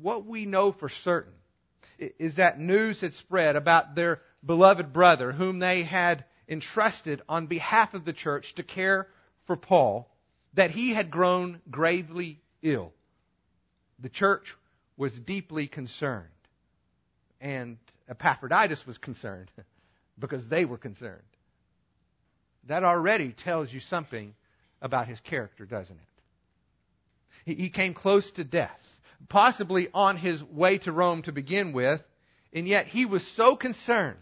What 0.00 0.26
we 0.26 0.46
know 0.46 0.72
for 0.72 0.88
certain 0.88 1.32
is 1.98 2.36
that 2.36 2.60
news 2.60 3.00
had 3.00 3.14
spread 3.14 3.56
about 3.56 3.94
their 3.94 4.20
beloved 4.44 4.92
brother, 4.92 5.32
whom 5.32 5.58
they 5.58 5.82
had 5.82 6.24
entrusted 6.48 7.22
on 7.28 7.46
behalf 7.46 7.94
of 7.94 8.04
the 8.04 8.12
church 8.12 8.54
to 8.54 8.62
care 8.62 9.08
for 9.46 9.56
Paul, 9.56 10.08
that 10.54 10.70
he 10.70 10.94
had 10.94 11.10
grown 11.10 11.60
gravely 11.70 12.40
ill. 12.62 12.92
The 13.98 14.08
church 14.08 14.54
was 14.96 15.18
deeply 15.18 15.66
concerned. 15.66 16.28
And 17.40 17.78
Epaphroditus 18.08 18.86
was 18.86 18.98
concerned 18.98 19.50
because 20.18 20.46
they 20.48 20.64
were 20.64 20.78
concerned. 20.78 21.22
That 22.68 22.84
already 22.84 23.32
tells 23.32 23.72
you 23.72 23.80
something 23.80 24.34
about 24.82 25.06
his 25.06 25.20
character, 25.20 25.64
doesn't 25.64 25.96
it? 25.96 27.56
He 27.56 27.70
came 27.70 27.94
close 27.94 28.30
to 28.32 28.44
death, 28.44 28.78
possibly 29.28 29.88
on 29.94 30.16
his 30.16 30.42
way 30.42 30.78
to 30.78 30.92
Rome 30.92 31.22
to 31.22 31.32
begin 31.32 31.72
with, 31.72 32.02
and 32.52 32.68
yet 32.68 32.86
he 32.86 33.06
was 33.06 33.26
so 33.36 33.56
concerned 33.56 34.18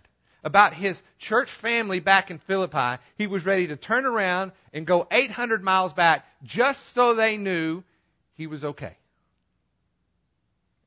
about 0.46 0.74
his 0.74 1.00
church 1.18 1.48
family 1.60 1.98
back 1.98 2.30
in 2.30 2.38
Philippi, 2.46 3.02
he 3.18 3.26
was 3.26 3.44
ready 3.44 3.66
to 3.66 3.76
turn 3.76 4.06
around 4.06 4.52
and 4.72 4.86
go 4.86 5.08
800 5.10 5.60
miles 5.60 5.92
back 5.92 6.24
just 6.44 6.78
so 6.94 7.16
they 7.16 7.36
knew 7.36 7.82
he 8.34 8.46
was 8.46 8.62
okay. 8.62 8.96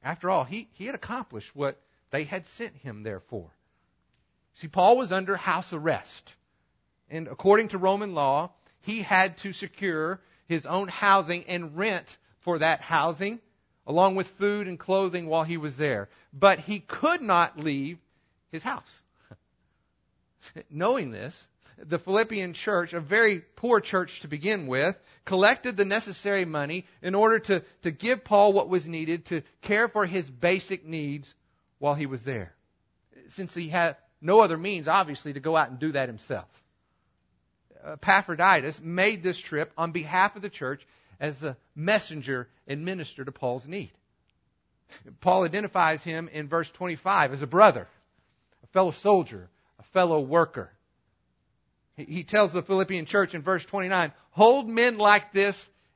After 0.01 0.29
all, 0.29 0.45
he, 0.45 0.69
he 0.75 0.85
had 0.85 0.95
accomplished 0.95 1.53
what 1.53 1.77
they 2.09 2.23
had 2.23 2.47
sent 2.55 2.73
him 2.77 3.03
there 3.03 3.21
for. 3.29 3.49
See, 4.55 4.67
Paul 4.67 4.97
was 4.97 5.11
under 5.11 5.35
house 5.35 5.71
arrest. 5.71 6.35
And 7.09 7.27
according 7.27 7.69
to 7.69 7.77
Roman 7.77 8.13
law, 8.13 8.51
he 8.81 9.01
had 9.01 9.37
to 9.39 9.53
secure 9.53 10.19
his 10.47 10.65
own 10.65 10.87
housing 10.87 11.45
and 11.47 11.77
rent 11.77 12.17
for 12.41 12.59
that 12.59 12.81
housing, 12.81 13.39
along 13.87 14.15
with 14.15 14.27
food 14.37 14.67
and 14.67 14.79
clothing 14.79 15.27
while 15.27 15.43
he 15.43 15.57
was 15.57 15.77
there. 15.77 16.09
But 16.33 16.59
he 16.59 16.79
could 16.79 17.21
not 17.21 17.59
leave 17.59 17.99
his 18.51 18.63
house. 18.63 19.01
Knowing 20.69 21.11
this, 21.11 21.35
the 21.87 21.99
Philippian 21.99 22.53
church, 22.53 22.93
a 22.93 22.99
very 22.99 23.41
poor 23.55 23.79
church 23.79 24.21
to 24.21 24.27
begin 24.27 24.67
with, 24.67 24.95
collected 25.25 25.77
the 25.77 25.85
necessary 25.85 26.45
money 26.45 26.85
in 27.01 27.15
order 27.15 27.39
to, 27.39 27.63
to 27.83 27.91
give 27.91 28.23
Paul 28.23 28.53
what 28.53 28.69
was 28.69 28.85
needed 28.87 29.27
to 29.27 29.43
care 29.61 29.87
for 29.87 30.05
his 30.05 30.29
basic 30.29 30.85
needs 30.85 31.33
while 31.77 31.95
he 31.95 32.05
was 32.05 32.23
there. 32.23 32.53
since 33.29 33.53
he 33.53 33.69
had 33.69 33.95
no 34.21 34.41
other 34.41 34.57
means, 34.57 34.87
obviously, 34.87 35.33
to 35.33 35.39
go 35.39 35.55
out 35.55 35.69
and 35.69 35.79
do 35.79 35.91
that 35.93 36.09
himself. 36.09 36.47
Epaphroditus 37.85 38.79
made 38.83 39.23
this 39.23 39.39
trip 39.39 39.71
on 39.77 39.91
behalf 39.91 40.35
of 40.35 40.41
the 40.41 40.49
church 40.49 40.85
as 41.19 41.37
the 41.39 41.55
messenger 41.75 42.47
and 42.67 42.83
minister 42.83 43.23
to 43.23 43.31
Paul's 43.31 43.65
need. 43.67 43.91
Paul 45.21 45.43
identifies 45.43 46.03
him 46.03 46.29
in 46.31 46.47
verse 46.47 46.69
25 46.71 47.33
as 47.33 47.41
a 47.41 47.47
brother, 47.47 47.87
a 48.63 48.67
fellow 48.67 48.91
soldier, 48.91 49.49
a 49.79 49.83
fellow 49.93 50.19
worker. 50.19 50.71
He 51.95 52.23
tells 52.23 52.53
the 52.53 52.61
Philippian 52.61 53.05
church 53.05 53.33
in 53.33 53.41
verse 53.41 53.65
29 53.65 54.13
hold 54.31 54.69
men 54.69 54.97
like 54.97 55.33
this 55.33 55.55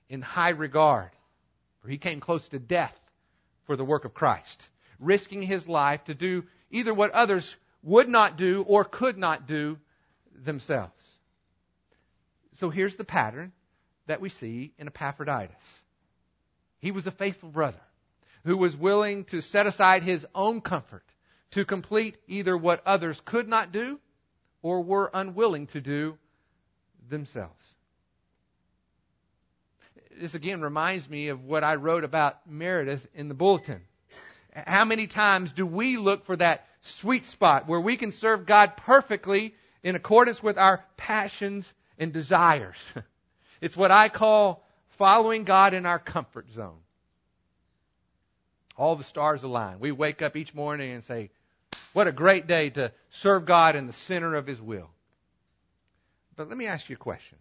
in 0.10 0.22
high 0.22 0.50
regard, 0.50 1.10
for 1.82 1.88
he 1.88 1.98
came 1.98 2.20
close 2.20 2.48
to 2.50 2.60
death 2.60 2.94
for 3.66 3.78
the 3.78 3.86
work 3.86 4.06
of 4.06 4.14
Christ, 4.14 4.68
risking 5.00 5.42
his 5.42 5.68
life 5.68 6.04
to 6.06 6.14
do 6.14 6.44
either 6.70 6.94
what 6.94 7.12
others 7.12 7.56
would 7.84 8.08
not 8.08 8.38
do 8.38 8.64
or 8.68 8.84
could 8.84 9.18
not 9.18 9.48
do 9.48 9.78
themselves. 10.34 10.94
So 12.54 12.70
here's 12.70 12.96
the 12.96 13.04
pattern 13.04 13.52
that 14.08 14.22
we 14.22 14.30
see 14.30 14.74
in 14.78 14.88
Epaphroditus. 14.88 15.56
He 16.80 16.92
was 16.92 17.08
a 17.08 17.12
faithful 17.12 17.50
brother 17.50 17.82
who 18.46 18.58
was 18.58 18.76
willing 18.76 19.26
to 19.26 19.42
set 19.42 19.68
aside 19.68 20.04
his 20.04 20.26
own 20.36 20.62
comfort 20.62 21.04
to 21.52 21.66
complete 21.66 22.18
either 22.28 22.58
what 22.58 22.86
others 22.86 23.22
could 23.26 23.48
not 23.48 23.72
do 23.72 24.00
or 24.62 24.82
were 24.82 25.10
unwilling 25.14 25.68
to 25.68 25.82
do 25.82 26.18
themselves. 27.10 27.54
This 30.20 30.36
again 30.36 30.62
reminds 30.62 31.10
me 31.10 31.30
of 31.30 31.44
what 31.44 31.64
I 31.64 31.76
wrote 31.76 32.04
about 32.04 32.48
Meredith 32.48 33.06
in 33.14 33.30
the 33.30 33.34
bulletin. 33.34 33.82
How 34.54 34.86
many 34.86 35.08
times 35.08 35.52
do 35.54 35.66
we 35.66 35.98
look 35.98 36.26
for 36.26 36.36
that 36.38 36.66
sweet 36.84 37.26
spot 37.26 37.68
where 37.68 37.82
we 37.82 37.98
can 37.98 38.12
serve 38.12 38.46
God 38.46 38.78
perfectly 38.78 39.56
in 39.84 39.96
accordance 39.96 40.42
with 40.44 40.58
our 40.58 40.84
passions 40.98 41.72
and 41.98 42.14
desires? 42.14 42.78
It's 43.64 43.78
what 43.78 43.92
I 43.92 44.10
call 44.10 44.62
following 44.98 45.46
God 45.46 45.74
in 45.74 45.86
our 45.86 45.98
comfort 45.98 46.48
zone. 46.54 46.80
All 48.76 48.98
the 48.98 49.06
stars 49.06 49.44
align. 49.44 49.80
We 49.80 49.94
wake 49.94 50.22
up 50.22 50.36
each 50.36 50.54
morning 50.54 50.92
and 50.92 51.02
say, 51.06 51.30
What 51.94 52.08
a 52.08 52.12
great 52.12 52.46
day 52.46 52.72
to 52.72 52.92
serve 53.10 53.46
God 53.46 53.78
in 53.78 53.88
the 53.88 53.94
center 53.94 54.36
of 54.36 54.46
His 54.46 54.60
will. 54.60 54.90
But 56.36 56.50
let 56.50 56.58
me 56.58 56.66
ask 56.66 56.90
you 56.90 56.98
a 56.98 57.00
question 57.00 57.38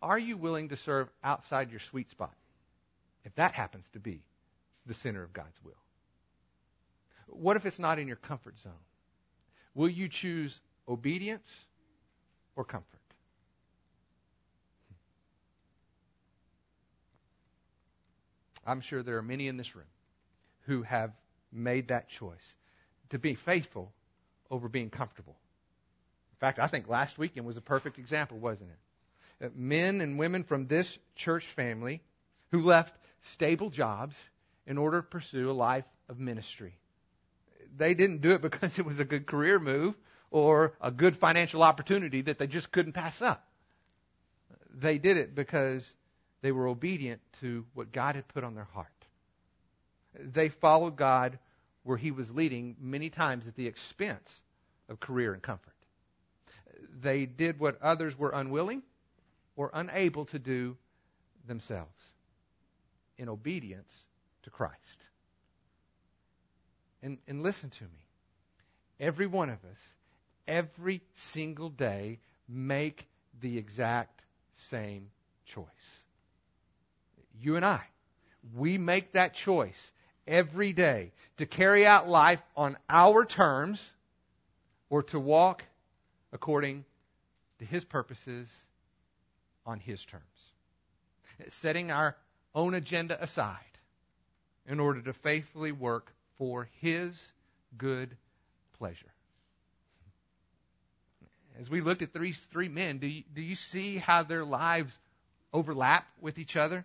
Are 0.00 0.18
you 0.18 0.36
willing 0.36 0.68
to 0.68 0.76
serve 0.76 1.08
outside 1.24 1.72
your 1.72 1.80
sweet 1.80 2.08
spot? 2.10 2.34
If 3.24 3.34
that 3.34 3.54
happens 3.54 3.86
to 3.94 3.98
be 3.98 4.22
the 4.86 4.94
center 4.94 5.24
of 5.24 5.32
God's 5.32 5.58
will. 5.64 5.72
What 7.32 7.56
if 7.56 7.66
it's 7.66 7.78
not 7.78 7.98
in 7.98 8.06
your 8.06 8.16
comfort 8.16 8.58
zone? 8.58 8.72
Will 9.74 9.88
you 9.88 10.08
choose 10.08 10.58
obedience 10.88 11.48
or 12.56 12.64
comfort? 12.64 12.86
I'm 18.66 18.80
sure 18.80 19.02
there 19.02 19.16
are 19.16 19.22
many 19.22 19.48
in 19.48 19.56
this 19.56 19.74
room 19.74 19.86
who 20.66 20.82
have 20.82 21.12
made 21.52 21.88
that 21.88 22.08
choice 22.08 22.54
to 23.10 23.18
be 23.18 23.34
faithful 23.34 23.92
over 24.50 24.68
being 24.68 24.90
comfortable. 24.90 25.36
In 26.32 26.38
fact, 26.38 26.58
I 26.58 26.68
think 26.68 26.88
last 26.88 27.18
weekend 27.18 27.46
was 27.46 27.56
a 27.56 27.62
perfect 27.62 27.98
example, 27.98 28.38
wasn't 28.38 28.70
it? 28.70 29.56
Men 29.56 30.00
and 30.00 30.18
women 30.18 30.44
from 30.44 30.66
this 30.66 30.98
church 31.16 31.46
family 31.56 32.02
who 32.50 32.62
left 32.62 32.94
stable 33.34 33.70
jobs 33.70 34.16
in 34.66 34.78
order 34.78 35.00
to 35.00 35.06
pursue 35.06 35.50
a 35.50 35.52
life 35.52 35.84
of 36.08 36.18
ministry. 36.18 36.79
They 37.76 37.94
didn't 37.94 38.20
do 38.20 38.32
it 38.32 38.42
because 38.48 38.78
it 38.78 38.84
was 38.84 38.98
a 38.98 39.04
good 39.04 39.26
career 39.26 39.58
move 39.58 39.94
or 40.30 40.74
a 40.80 40.90
good 40.90 41.16
financial 41.16 41.62
opportunity 41.62 42.22
that 42.22 42.38
they 42.38 42.46
just 42.46 42.70
couldn't 42.70 42.92
pass 42.92 43.20
up. 43.20 43.46
They 44.72 44.98
did 44.98 45.16
it 45.16 45.34
because 45.34 45.84
they 46.42 46.52
were 46.52 46.68
obedient 46.68 47.20
to 47.40 47.66
what 47.74 47.92
God 47.92 48.14
had 48.14 48.28
put 48.28 48.44
on 48.44 48.54
their 48.54 48.64
heart. 48.64 48.88
They 50.18 50.48
followed 50.48 50.96
God 50.96 51.38
where 51.82 51.96
He 51.96 52.10
was 52.10 52.30
leading, 52.30 52.76
many 52.80 53.10
times 53.10 53.46
at 53.48 53.56
the 53.56 53.66
expense 53.66 54.40
of 54.88 55.00
career 55.00 55.32
and 55.32 55.42
comfort. 55.42 55.72
They 57.02 57.26
did 57.26 57.58
what 57.58 57.80
others 57.82 58.18
were 58.18 58.30
unwilling 58.30 58.82
or 59.56 59.70
unable 59.72 60.26
to 60.26 60.38
do 60.38 60.76
themselves 61.46 61.90
in 63.18 63.28
obedience 63.28 63.92
to 64.44 64.50
Christ. 64.50 65.09
And, 67.02 67.18
and 67.26 67.42
listen 67.42 67.70
to 67.70 67.84
me. 67.84 68.06
Every 68.98 69.26
one 69.26 69.48
of 69.48 69.58
us, 69.64 69.78
every 70.46 71.02
single 71.32 71.70
day, 71.70 72.20
make 72.48 73.06
the 73.40 73.56
exact 73.56 74.20
same 74.68 75.08
choice 75.46 75.66
you 77.40 77.56
and 77.56 77.64
I, 77.64 77.80
we 78.54 78.78
make 78.78 79.12
that 79.12 79.34
choice 79.34 79.90
every 80.26 80.72
day 80.72 81.12
to 81.38 81.46
carry 81.46 81.86
out 81.86 82.08
life 82.08 82.40
on 82.56 82.76
our 82.88 83.24
terms 83.24 83.84
or 84.88 85.02
to 85.04 85.18
walk 85.18 85.62
according 86.32 86.84
to 87.58 87.64
His 87.64 87.84
purposes 87.84 88.48
on 89.66 89.80
His 89.80 90.04
terms. 90.04 90.24
Setting 91.62 91.90
our 91.90 92.16
own 92.54 92.74
agenda 92.74 93.22
aside 93.22 93.56
in 94.66 94.78
order 94.78 95.00
to 95.02 95.12
faithfully 95.22 95.72
work 95.72 96.12
for 96.40 96.68
His 96.80 97.16
good 97.78 98.16
pleasure. 98.78 99.12
As 101.60 101.70
we 101.70 101.80
looked 101.80 102.02
at 102.02 102.12
these 102.12 102.40
three 102.50 102.68
men, 102.68 102.98
do 102.98 103.06
you, 103.06 103.22
do 103.32 103.42
you 103.42 103.54
see 103.54 103.98
how 103.98 104.24
their 104.24 104.44
lives 104.44 104.96
overlap 105.52 106.06
with 106.20 106.38
each 106.38 106.56
other? 106.56 106.84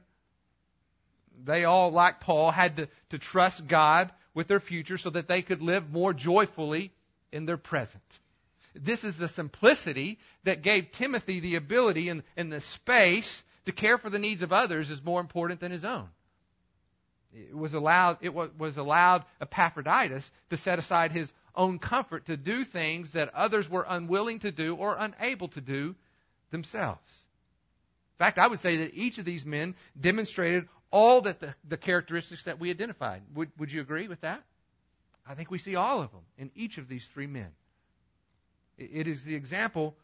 they 1.44 1.66
all, 1.66 1.92
like 1.92 2.22
Paul, 2.22 2.52
had 2.52 2.78
to, 2.78 2.88
to 3.10 3.20
trust 3.20 3.68
God 3.68 4.12
with 4.34 4.48
their 4.48 4.60
future 4.60 4.98
so 4.98 5.10
that 5.10 5.28
they 5.28 5.42
could 5.42 5.62
live 5.62 5.90
more 5.90 6.14
joyfully 6.14 6.92
in 7.32 7.46
their 7.46 7.58
present. 7.58 8.04
This 8.74 9.04
is 9.04 9.18
the 9.18 9.30
simplicity 9.30 10.20
that 10.44 10.62
gave 10.62 10.92
Timothy 10.98 11.40
the 11.40 11.56
ability 11.56 12.10
and, 12.10 12.24
and 12.36 12.52
the 12.52 12.62
space 12.62 13.44
to 13.66 13.72
care 13.72 13.98
for 13.98 14.10
the 14.10 14.20
needs 14.20 14.42
of 14.42 14.52
others 14.52 14.90
is 14.90 15.02
more 15.04 15.22
important 15.22 15.60
than 15.60 15.72
his 15.72 15.86
own. 15.86 16.08
It 17.36 17.56
was 17.56 17.74
allowed, 17.74 18.20
it 18.22 18.34
was 18.34 18.78
allowed 18.78 19.26
Epaphroditus 19.42 20.30
to 20.52 20.58
set 20.58 20.80
aside 20.80 21.12
his 21.12 21.32
own 21.54 21.80
comfort 21.80 22.28
to 22.28 22.38
do 22.38 22.64
things 22.64 23.12
that 23.12 23.34
others 23.34 23.70
were 23.70 23.86
unwilling 23.88 24.40
to 24.40 24.52
do 24.52 24.76
or 24.76 24.96
unable 24.98 25.50
to 25.50 25.62
do 25.62 25.96
themselves. 26.52 27.12
In 28.16 28.20
fact, 28.20 28.38
I 28.38 28.48
would 28.48 28.60
say 28.62 28.78
that 28.78 28.94
each 28.94 29.18
of 29.18 29.26
these 29.26 29.46
men 29.46 29.76
demonstrated 30.00 30.70
all 30.92 31.24
that 31.24 31.42
the, 31.42 31.54
the 31.68 31.76
characteristics 31.76 32.46
that 32.46 32.60
we 32.60 32.70
identified. 32.70 33.22
Would, 33.36 33.52
would 33.58 33.72
you 33.72 33.82
agree 33.82 34.08
with 34.08 34.22
that? 34.22 34.42
I 35.28 35.36
think 35.36 35.52
we 35.52 35.58
see 35.58 35.76
all 35.76 36.02
of 36.02 36.12
them 36.12 36.22
in 36.38 36.52
each 36.56 36.78
of 36.78 36.88
these 36.88 37.06
three 37.14 37.28
men. 37.28 37.50
It, 38.78 39.08
is 39.08 39.24
the 39.26 39.36
example 39.36 39.96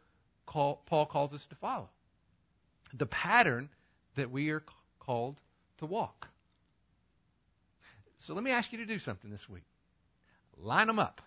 call, 0.45 0.81
Paul 0.85 1.05
calls 1.05 1.33
us 1.33 1.45
to 1.49 1.55
follow, 1.55 1.89
the 2.93 3.05
pattern 3.05 3.69
that 4.15 4.31
we 4.31 4.49
are 4.49 4.63
called 4.99 5.39
to 5.77 5.85
walk. 5.85 6.27
So 8.21 8.33
let 8.33 8.43
me 8.43 8.51
ask 8.51 8.71
you 8.71 8.77
to 8.79 8.85
do 8.85 8.99
something 8.99 9.31
this 9.31 9.47
week. 9.49 9.65
Line 10.61 10.87
them 10.87 10.99
up. 10.99 11.21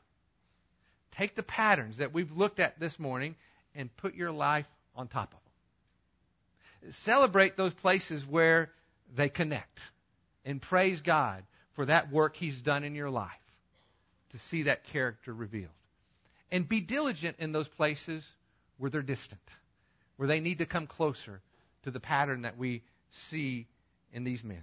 Take 1.17 1.35
the 1.35 1.43
patterns 1.43 1.99
that 1.99 2.13
we've 2.13 2.31
looked 2.31 2.61
at 2.61 2.79
this 2.79 2.99
morning 2.99 3.37
and 3.75 3.95
put 3.97 4.15
your 4.15 4.31
life 4.31 4.67
on 4.95 5.09
top 5.09 5.35
of 5.35 5.39
them. 6.83 6.93
Celebrate 7.05 7.57
those 7.57 7.73
places 7.73 8.25
where 8.29 8.71
they 9.17 9.29
connect 9.29 9.79
and 10.45 10.61
praise 10.61 11.01
God 11.01 11.45
for 11.75 11.87
that 11.87 12.13
work 12.13 12.37
He's 12.37 12.61
done 12.61 12.85
in 12.85 12.95
your 12.95 13.11
life 13.11 13.31
to 14.31 14.39
see 14.39 14.65
that 14.65 14.85
character 14.87 15.33
revealed. 15.33 15.71
And 16.51 16.69
be 16.69 16.81
diligent 16.81 17.37
in 17.39 17.53
those 17.53 17.69
places 17.69 18.27
where 18.79 18.91
they're 18.91 19.03
distant, 19.03 19.41
where 20.17 20.29
they 20.29 20.41
need 20.41 20.59
to 20.59 20.67
come 20.67 20.87
closer 20.87 21.41
to 21.85 21.91
the 21.91 22.01
pattern 22.01 22.43
that 22.43 22.59
we 22.59 22.83
see 23.31 23.67
in 24.13 24.25
these 24.25 24.45
men. 24.45 24.63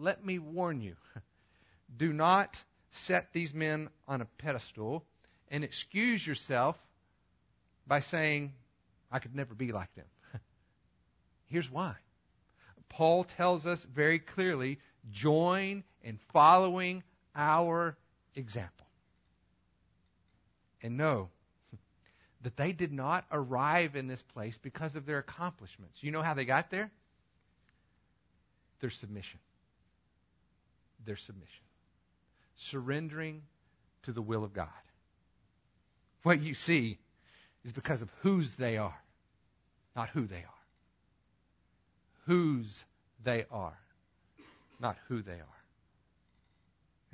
Let 0.00 0.24
me 0.24 0.38
warn 0.38 0.80
you 0.80 0.96
do 1.96 2.12
not 2.12 2.56
set 3.06 3.32
these 3.32 3.52
men 3.52 3.88
on 4.06 4.20
a 4.20 4.26
pedestal 4.38 5.04
and 5.48 5.64
excuse 5.64 6.26
yourself 6.26 6.76
by 7.86 8.00
saying, 8.00 8.52
I 9.10 9.18
could 9.18 9.34
never 9.34 9.54
be 9.54 9.72
like 9.72 9.92
them. 9.94 10.04
Here's 11.46 11.70
why 11.70 11.94
Paul 12.88 13.26
tells 13.36 13.66
us 13.66 13.84
very 13.94 14.18
clearly 14.18 14.78
join 15.10 15.84
in 16.02 16.18
following 16.32 17.02
our 17.34 17.96
example. 18.34 18.86
And 20.82 20.96
know 20.96 21.28
that 22.42 22.56
they 22.56 22.72
did 22.72 22.92
not 22.92 23.24
arrive 23.32 23.96
in 23.96 24.06
this 24.06 24.22
place 24.34 24.58
because 24.62 24.94
of 24.94 25.06
their 25.06 25.18
accomplishments. 25.18 25.98
You 26.00 26.12
know 26.12 26.22
how 26.22 26.34
they 26.34 26.44
got 26.44 26.70
there? 26.70 26.90
Their 28.80 28.90
submission. 28.90 29.40
Their 31.08 31.16
submission. 31.16 31.64
Surrendering 32.70 33.40
to 34.02 34.12
the 34.12 34.20
will 34.20 34.44
of 34.44 34.52
God. 34.52 34.68
What 36.22 36.42
you 36.42 36.52
see 36.52 36.98
is 37.64 37.72
because 37.72 38.02
of 38.02 38.10
whose 38.20 38.54
they 38.58 38.76
are, 38.76 39.00
not 39.96 40.10
who 40.10 40.26
they 40.26 40.36
are. 40.36 40.60
Whose 42.26 42.84
they 43.24 43.46
are, 43.50 43.78
not 44.80 44.98
who 45.08 45.22
they 45.22 45.32
are. 45.32 45.62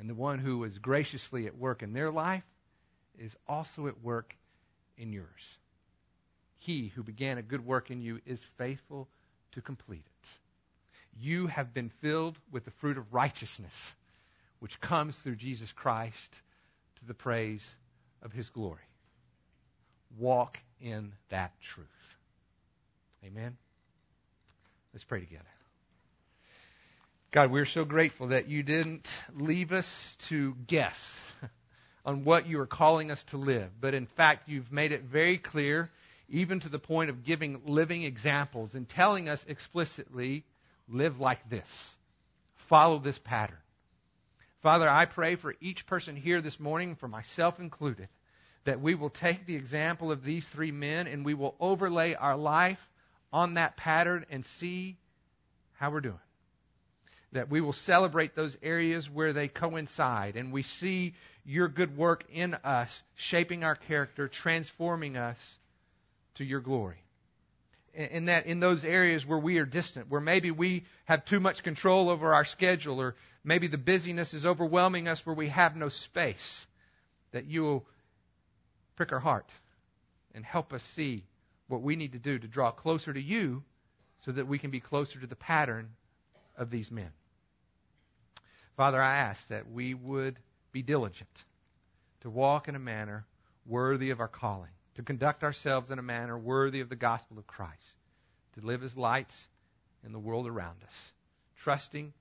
And 0.00 0.10
the 0.10 0.14
one 0.14 0.40
who 0.40 0.64
is 0.64 0.76
graciously 0.78 1.46
at 1.46 1.56
work 1.56 1.84
in 1.84 1.92
their 1.92 2.10
life 2.10 2.42
is 3.16 3.36
also 3.46 3.86
at 3.86 4.02
work 4.02 4.34
in 4.98 5.12
yours. 5.12 5.28
He 6.58 6.88
who 6.88 7.04
began 7.04 7.38
a 7.38 7.42
good 7.42 7.64
work 7.64 7.92
in 7.92 8.02
you 8.02 8.18
is 8.26 8.44
faithful 8.58 9.06
to 9.52 9.60
complete 9.60 10.02
it. 10.04 10.13
You 11.20 11.46
have 11.46 11.72
been 11.72 11.90
filled 12.00 12.36
with 12.52 12.64
the 12.64 12.72
fruit 12.80 12.98
of 12.98 13.12
righteousness, 13.12 13.74
which 14.58 14.80
comes 14.80 15.16
through 15.22 15.36
Jesus 15.36 15.70
Christ 15.72 16.30
to 16.98 17.06
the 17.06 17.14
praise 17.14 17.64
of 18.22 18.32
his 18.32 18.48
glory. 18.50 18.80
Walk 20.18 20.58
in 20.80 21.12
that 21.30 21.52
truth. 21.74 21.86
Amen. 23.24 23.56
Let's 24.92 25.04
pray 25.04 25.20
together. 25.20 25.44
God, 27.32 27.50
we're 27.50 27.66
so 27.66 27.84
grateful 27.84 28.28
that 28.28 28.48
you 28.48 28.62
didn't 28.62 29.08
leave 29.34 29.72
us 29.72 29.86
to 30.28 30.54
guess 30.68 30.94
on 32.04 32.24
what 32.24 32.46
you 32.46 32.60
are 32.60 32.66
calling 32.66 33.10
us 33.10 33.22
to 33.30 33.38
live, 33.38 33.70
but 33.80 33.92
in 33.92 34.06
fact, 34.16 34.48
you've 34.48 34.70
made 34.70 34.92
it 34.92 35.02
very 35.02 35.38
clear, 35.38 35.90
even 36.28 36.60
to 36.60 36.68
the 36.68 36.78
point 36.78 37.10
of 37.10 37.24
giving 37.24 37.60
living 37.66 38.04
examples 38.04 38.76
and 38.76 38.88
telling 38.88 39.28
us 39.28 39.44
explicitly 39.48 40.44
live 40.88 41.18
like 41.18 41.48
this, 41.48 41.66
follow 42.68 42.98
this 42.98 43.18
pattern. 43.18 43.58
Father, 44.62 44.88
I 44.88 45.04
pray 45.04 45.36
for 45.36 45.54
each 45.60 45.86
person 45.86 46.16
here 46.16 46.40
this 46.40 46.58
morning, 46.58 46.96
for 46.96 47.08
myself 47.08 47.58
included, 47.58 48.08
that 48.64 48.80
we 48.80 48.94
will 48.94 49.10
take 49.10 49.46
the 49.46 49.56
example 49.56 50.10
of 50.10 50.24
these 50.24 50.48
three 50.48 50.72
men 50.72 51.06
and 51.06 51.24
we 51.24 51.34
will 51.34 51.54
overlay 51.60 52.14
our 52.14 52.36
life 52.36 52.78
on 53.32 53.54
that 53.54 53.76
pattern 53.76 54.24
and 54.30 54.46
see 54.58 54.96
how 55.74 55.90
we're 55.90 56.00
doing. 56.00 56.18
That 57.32 57.50
we 57.50 57.60
will 57.60 57.74
celebrate 57.74 58.34
those 58.34 58.56
areas 58.62 59.10
where 59.12 59.32
they 59.34 59.48
coincide 59.48 60.36
and 60.36 60.52
we 60.52 60.62
see 60.62 61.14
your 61.44 61.68
good 61.68 61.96
work 61.96 62.24
in 62.32 62.54
us, 62.54 62.88
shaping 63.16 63.64
our 63.64 63.74
character, 63.74 64.28
transforming 64.28 65.18
us 65.18 65.36
to 66.36 66.44
your 66.44 66.60
glory. 66.60 67.03
And 67.96 68.28
that 68.28 68.46
in 68.46 68.58
those 68.58 68.84
areas 68.84 69.24
where 69.24 69.38
we 69.38 69.58
are 69.58 69.64
distant, 69.64 70.10
where 70.10 70.20
maybe 70.20 70.50
we 70.50 70.84
have 71.04 71.24
too 71.24 71.38
much 71.38 71.62
control 71.62 72.08
over 72.08 72.34
our 72.34 72.44
schedule, 72.44 73.00
or 73.00 73.14
maybe 73.44 73.68
the 73.68 73.78
busyness 73.78 74.34
is 74.34 74.44
overwhelming 74.44 75.06
us 75.06 75.24
where 75.24 75.36
we 75.36 75.48
have 75.48 75.76
no 75.76 75.88
space, 75.88 76.66
that 77.32 77.46
you 77.46 77.62
will 77.62 77.86
prick 78.96 79.12
our 79.12 79.20
heart 79.20 79.46
and 80.34 80.44
help 80.44 80.72
us 80.72 80.82
see 80.96 81.24
what 81.68 81.82
we 81.82 81.96
need 81.96 82.12
to 82.12 82.18
do 82.18 82.38
to 82.38 82.48
draw 82.48 82.70
closer 82.70 83.12
to 83.12 83.20
you 83.20 83.62
so 84.20 84.32
that 84.32 84.48
we 84.48 84.58
can 84.58 84.70
be 84.70 84.80
closer 84.80 85.20
to 85.20 85.26
the 85.26 85.36
pattern 85.36 85.90
of 86.56 86.70
these 86.70 86.90
men. 86.90 87.10
Father, 88.76 89.00
I 89.00 89.18
ask 89.18 89.46
that 89.48 89.70
we 89.70 89.94
would 89.94 90.38
be 90.72 90.82
diligent 90.82 91.30
to 92.22 92.30
walk 92.30 92.66
in 92.68 92.74
a 92.74 92.80
manner 92.80 93.24
worthy 93.66 94.10
of 94.10 94.20
our 94.20 94.28
calling, 94.28 94.70
to 94.96 95.02
conduct 95.02 95.42
ourselves 95.42 95.90
in 95.90 95.98
a 95.98 96.02
manner 96.02 96.38
worthy 96.38 96.80
of 96.80 96.88
the 96.88 96.96
gospel 96.96 97.38
of 97.38 97.46
Christ, 97.46 97.74
to 98.58 98.66
live 98.66 98.82
as 98.82 98.96
lights 98.96 99.36
in 100.04 100.12
the 100.12 100.18
world 100.18 100.46
around 100.46 100.76
us, 100.86 101.12
trusting 101.62 102.12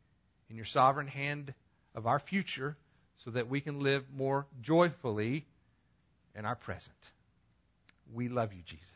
in 0.50 0.56
your 0.56 0.66
sovereign 0.66 1.08
hand 1.08 1.54
of 1.96 2.08
our 2.08 2.20
future 2.20 2.76
so 3.24 3.32
that 3.32 3.50
we 3.50 3.62
can 3.62 3.80
live 3.80 4.04
more 4.16 4.48
joyfully 4.62 5.46
in 6.36 6.46
our 6.46 6.56
present. 6.56 6.96
We 8.14 8.30
love 8.30 8.54
you, 8.54 8.62
Jesus. 8.66 8.88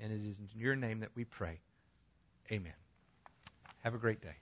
And 0.00 0.12
it 0.12 0.28
is 0.28 0.36
in 0.38 0.48
your 0.60 0.76
name 0.76 1.00
that 1.00 1.10
we 1.14 1.24
pray. 1.24 1.60
Amen. 2.50 2.72
Have 3.82 3.94
a 3.94 3.98
great 3.98 4.20
day. 4.20 4.41